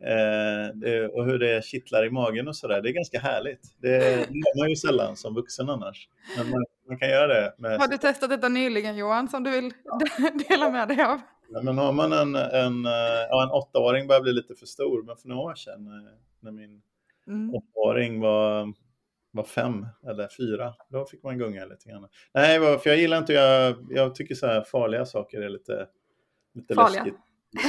Eh, 0.04 0.76
det, 0.76 1.08
och 1.08 1.26
hur 1.26 1.40
det 1.40 1.66
kittlar 1.66 2.06
i 2.06 2.10
magen 2.10 2.48
och 2.48 2.56
sådär. 2.56 2.82
Det 2.82 2.90
är 2.90 2.94
ganska 2.94 3.20
härligt. 3.20 3.76
Det, 3.82 3.98
det 4.00 4.16
gör 4.16 4.60
man 4.60 4.70
ju 4.70 4.76
sällan 4.76 5.16
som 5.16 5.36
vuxen 5.36 5.70
annars. 5.70 6.10
Men 6.38 6.50
man, 6.50 6.66
man 6.88 6.98
kan 6.98 7.10
göra 7.10 7.28
det. 7.28 7.54
Med... 7.58 7.80
Har 7.80 7.88
du 7.88 7.98
testat 7.98 8.30
detta 8.30 8.50
nyligen 8.50 8.96
Johan, 8.96 9.28
som 9.28 9.44
du 9.44 9.52
vill 9.52 9.74
dela 10.50 10.70
med 10.70 10.88
dig 10.88 11.04
av? 11.04 11.22
Ja, 11.50 11.62
men 11.62 11.78
har 11.78 11.92
man 11.92 12.14
en, 12.14 12.36
en, 12.36 12.84
ja, 13.30 13.44
en 13.44 13.50
åttaåring 13.50 14.08
börjar 14.08 14.22
bli 14.22 14.34
lite 14.34 14.56
för 14.56 14.66
stor, 14.66 15.04
men 15.04 15.18
för 15.18 15.28
några 15.28 15.42
år 15.42 15.56
sedan 15.56 15.88
eh, 15.88 16.12
när 16.40 16.52
min 16.52 16.82
mm. 17.28 17.56
åttaåring 17.56 18.20
var 18.20 18.74
var 19.32 19.44
fem 19.44 19.88
eller 20.08 20.28
fyra, 20.38 20.74
då 20.90 21.06
fick 21.06 21.24
man 21.24 21.38
gunga 21.38 21.66
lite 21.66 21.90
grann. 21.90 22.08
Nej, 22.34 22.60
för 22.60 22.90
jag 22.90 22.98
gillar 22.98 23.18
inte, 23.18 23.34
jag, 23.34 23.76
jag 23.90 24.16
tycker 24.16 24.36
så 24.36 24.48
här 24.48 24.62
farliga 24.62 25.06
saker 25.06 25.42
är 25.42 25.50
lite, 25.50 25.88
lite 26.54 26.76
farliga. 26.76 27.04
läskigt. 27.04 27.20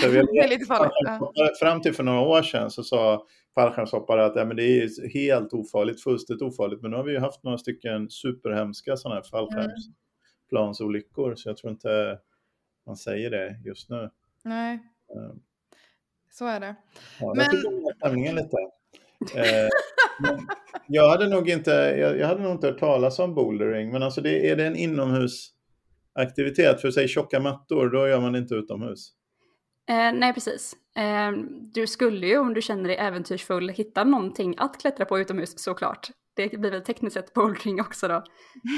Så 0.02 0.08
det 0.08 0.18
är 0.18 0.48
lite 0.48 0.64
farligt. 0.64 1.58
Fram 1.58 1.80
till 1.80 1.94
för 1.94 2.02
några 2.02 2.20
år 2.20 2.42
sedan 2.42 2.70
så 2.70 2.84
sa 2.84 3.26
fallskärmshoppare 3.54 4.24
att 4.24 4.36
ja, 4.36 4.44
men 4.44 4.56
det 4.56 4.64
är 4.64 5.08
helt 5.08 5.52
ofarligt, 5.52 6.02
fullständigt 6.02 6.42
ofarligt. 6.42 6.82
Men 6.82 6.90
nu 6.90 6.96
har 6.96 7.04
vi 7.04 7.12
ju 7.12 7.18
haft 7.18 7.42
några 7.42 7.58
stycken 7.58 8.10
superhemska 8.10 8.96
sådana 8.96 9.14
här 9.14 9.22
fallskärmsplansolyckor, 9.22 11.26
mm. 11.26 11.36
så 11.36 11.48
jag 11.48 11.56
tror 11.56 11.70
inte 11.70 12.18
man 12.86 12.96
säger 12.96 13.30
det 13.30 13.60
just 13.64 13.90
nu. 13.90 14.10
Nej, 14.44 14.78
um, 15.16 15.42
så 16.30 16.46
är 16.46 16.60
det. 16.60 16.74
Ja, 17.20 17.34
men... 17.36 17.38
Jag 17.38 17.50
tycker 18.10 18.32
lite. 18.32 18.56
Eh, 19.34 19.68
jag 20.88 21.08
hade 21.08 21.28
nog 21.28 21.48
inte, 21.48 21.70
jag, 21.70 22.18
jag, 22.18 22.26
hade 22.26 22.42
nog 22.42 22.52
inte 22.52 22.66
hört 22.66 22.78
talas 22.78 23.18
om 23.18 23.34
bouldering, 23.34 23.92
men 23.92 24.02
alltså 24.02 24.20
det, 24.20 24.50
är 24.50 24.56
det 24.56 24.66
en 24.66 24.76
inomhusaktivitet, 24.76 26.80
för 26.80 26.90
säga 26.90 27.08
tjocka 27.08 27.40
mattor, 27.40 27.88
då 27.88 28.08
gör 28.08 28.20
man 28.20 28.32
det 28.32 28.38
inte 28.38 28.54
utomhus. 28.54 29.12
Eh, 29.88 30.12
nej, 30.14 30.34
precis. 30.34 30.74
Eh, 30.96 31.32
du 31.74 31.86
skulle 31.86 32.26
ju, 32.26 32.38
om 32.38 32.54
du 32.54 32.62
känner 32.62 32.88
dig 32.88 32.96
äventyrsfull, 32.96 33.68
hitta 33.68 34.04
någonting 34.04 34.54
att 34.58 34.80
klättra 34.80 35.04
på 35.04 35.18
utomhus 35.18 35.54
såklart. 35.56 36.08
Det 36.36 36.58
blir 36.58 36.70
väl 36.70 36.82
tekniskt 36.82 37.14
sett 37.14 37.34
bouldering 37.34 37.80
också 37.80 38.08
då. 38.08 38.14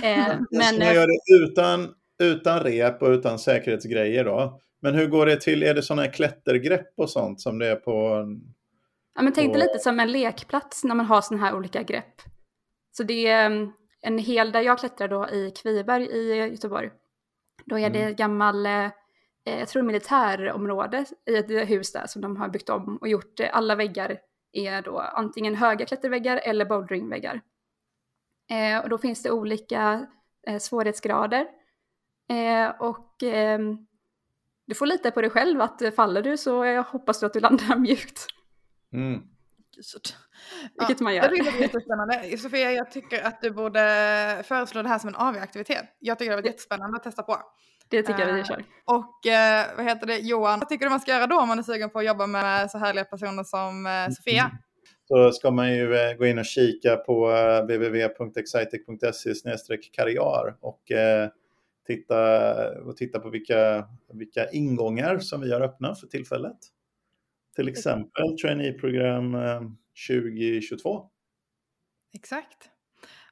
Eh, 0.05 0.37
men, 0.51 0.79
man 0.79 0.95
gör 0.95 1.07
det 1.07 1.45
utan, 1.45 1.89
utan 2.23 2.61
rep 2.61 3.03
och 3.03 3.09
utan 3.09 3.39
säkerhetsgrejer 3.39 4.25
då. 4.25 4.61
Men 4.83 4.95
hur 4.95 5.07
går 5.07 5.27
det 5.27 5.41
till? 5.41 5.63
Är 5.63 5.75
det 5.75 5.83
sådana 5.83 6.03
här 6.03 6.13
klättergrepp 6.13 6.93
och 6.97 7.11
sånt 7.11 7.41
som 7.41 7.59
det 7.59 7.67
är 7.67 7.77
på 7.77 8.27
Ja, 9.15 9.23
men 9.23 9.33
tänk 9.33 9.53
dig 9.53 9.63
lite 9.63 9.79
som 9.79 10.01
en 10.01 10.13
lekplats 10.13 10.85
när 10.85 10.95
man 10.95 11.07
har 11.07 11.21
sådana 11.21 11.47
här 11.47 11.57
olika 11.57 11.83
grepp. 11.83 12.23
Så 12.97 13.03
det 13.03 13.27
är 13.27 13.47
mm, 13.47 13.73
en 14.01 14.19
hel, 14.19 14.53
där 14.53 14.61
jag 14.61 14.79
klättrar 14.79 15.09
då 15.09 15.29
i 15.29 15.51
Kviberg 15.51 16.05
i 16.05 16.35
Göteborg. 16.35 16.91
Då 17.65 17.79
är 17.79 17.91
det 17.91 18.03
mm. 18.03 18.15
gammal, 18.15 18.67
eh, 18.67 18.91
jag 19.45 19.69
tror 19.69 19.83
militärområde 19.83 21.05
i 21.31 21.37
ett 21.37 21.51
hus 21.51 21.93
där 21.93 22.07
som 22.07 22.23
de 22.23 22.37
har 22.37 22.49
byggt 22.49 22.69
om 22.69 22.97
och 22.97 23.09
gjort. 23.09 23.41
Eh, 23.41 23.49
alla 23.53 23.75
väggar 23.75 24.19
är 24.53 24.83
då 24.83 24.99
antingen 24.99 25.55
höga 25.55 25.87
klätterväggar 25.87 26.37
eller 26.37 26.65
boulderingväggar. 26.65 27.41
Eh, 28.51 28.83
och 28.83 28.89
då 28.89 28.99
finns 28.99 29.23
det 29.23 29.31
olika 29.31 30.07
eh, 30.47 30.59
svårighetsgrader. 30.59 31.47
Eh, 32.31 32.69
och 32.79 33.23
eh, 33.23 33.59
du 34.67 34.75
får 34.75 34.87
lita 34.87 35.11
på 35.11 35.21
dig 35.21 35.31
själv 35.31 35.61
att 35.61 35.83
faller 35.97 36.23
du 36.23 36.37
så 36.37 36.65
jag 36.65 36.83
hoppas 36.83 37.21
du 37.21 37.27
att 37.27 37.33
du 37.33 37.41
landar 37.41 37.77
mjukt. 37.81 38.27
Mm. 38.95 39.21
Vilket 40.79 41.01
ja, 41.01 41.05
man 41.05 41.15
gör. 41.15 41.29
Det 41.29 41.37
är 41.37 41.61
jättespännande. 41.61 42.39
Sofia, 42.39 42.73
jag 42.73 42.91
tycker 42.91 43.23
att 43.23 43.43
du 43.43 43.51
borde 43.51 43.81
föreslå 44.45 44.83
det 44.83 44.89
här 44.89 44.99
som 44.99 45.09
en 45.09 45.15
AV-aktivitet. 45.15 45.85
Jag 45.99 46.19
tycker 46.19 46.31
det 46.31 46.37
var 46.37 46.43
jättespännande 46.43 46.97
att 46.97 47.03
testa 47.03 47.23
på. 47.23 47.39
Det 47.89 48.03
tycker 48.03 48.27
jag 48.27 48.33
vi 48.33 48.41
eh, 48.41 48.47
kör. 48.47 48.65
Och 48.85 49.27
uh, 49.27 49.77
vad 49.77 49.85
heter 49.85 50.07
det, 50.07 50.19
Johan, 50.19 50.59
vad 50.59 50.69
tycker 50.69 50.87
du 50.87 50.91
man 50.91 51.01
ska 51.01 51.13
göra 51.13 51.27
då 51.27 51.41
om 51.41 51.49
man 51.49 51.59
är 51.59 51.63
sugen 51.63 51.91
på 51.91 51.99
att 51.99 52.07
jobba 52.07 52.27
med 52.27 52.71
så 52.71 52.79
härliga 52.79 53.05
personer 53.05 53.45
som 53.45 53.87
uh, 53.87 54.15
Sofia? 54.15 54.51
Så 55.09 55.33
ska 55.33 55.51
man 55.51 55.75
ju 55.75 56.17
gå 56.19 56.27
in 56.27 56.39
och 56.39 56.45
kika 56.45 56.97
på 56.97 57.29
www.excitec.se 57.63 59.77
karriär 59.77 60.57
och 60.61 60.83
titta, 61.87 62.81
och 62.81 62.97
titta 62.97 63.21
på 63.21 63.31
vilka, 63.31 63.89
vilka 64.13 64.51
ingångar 64.51 65.19
som 65.19 65.41
vi 65.41 65.53
har 65.53 65.61
öppna 65.61 65.95
för 65.95 66.07
tillfället. 66.07 66.57
Till 67.57 67.69
exempel 67.69 68.39
traineeprogram 68.43 69.37
2022. 70.09 70.97
Eh, 70.97 71.05
Exakt. 72.15 72.71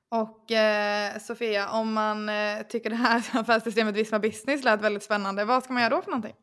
Och 0.08 0.52
eh, 0.52 1.18
Sofia, 1.18 1.70
om 1.70 1.92
man 1.92 2.28
eh, 2.28 2.62
tycker 2.68 2.90
det 2.90 2.96
här 2.96 3.22
affärssystemet 3.32 3.96
Visma 3.96 4.18
Business 4.18 4.64
lät 4.64 4.82
väldigt 4.82 5.02
spännande, 5.02 5.44
vad 5.44 5.64
ska 5.64 5.72
man 5.72 5.82
göra 5.82 5.96
då 5.96 6.02
för 6.02 6.10
någonting? 6.10 6.34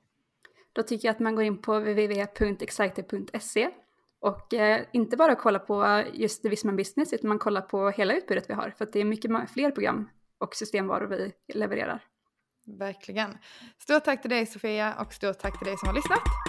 Då 0.74 0.84
tycker 0.84 1.08
jag 1.08 1.13
att 1.13 1.20
man 1.20 1.36
går 1.36 1.44
in 1.44 1.62
på 1.62 1.80
www.exciter.se 1.80 3.70
och 4.20 4.54
eh, 4.54 4.86
inte 4.94 5.18
bara 5.18 5.36
kolla 5.36 5.60
på 5.60 6.04
just 6.13 6.46
Visma 6.46 6.72
Business 6.72 7.13
utan 7.13 7.28
man 7.28 7.39
kollar 7.39 7.62
på 7.62 7.89
hela 7.89 8.13
utbudet 8.13 8.50
vi 8.50 8.54
har 8.54 8.74
för 8.78 8.86
att 8.86 8.94
det 8.94 9.00
är 9.00 9.06
mycket 9.06 9.52
fler 9.54 9.72
program 9.72 10.10
och 10.38 10.56
systemvaror 10.56 11.08
vi 11.08 11.32
levererar. 11.54 12.04
Verkligen. 12.65 13.38
Stort 13.78 14.04
tack 14.04 14.22
till 14.22 14.32
dig 14.32 14.46
Sofia 14.46 14.96
och 14.96 15.13
stort 15.13 15.39
tack 15.39 15.58
till 15.58 15.68
dig 15.68 15.78
som 15.78 15.88
har 15.88 15.96
lyssnat. 15.96 16.49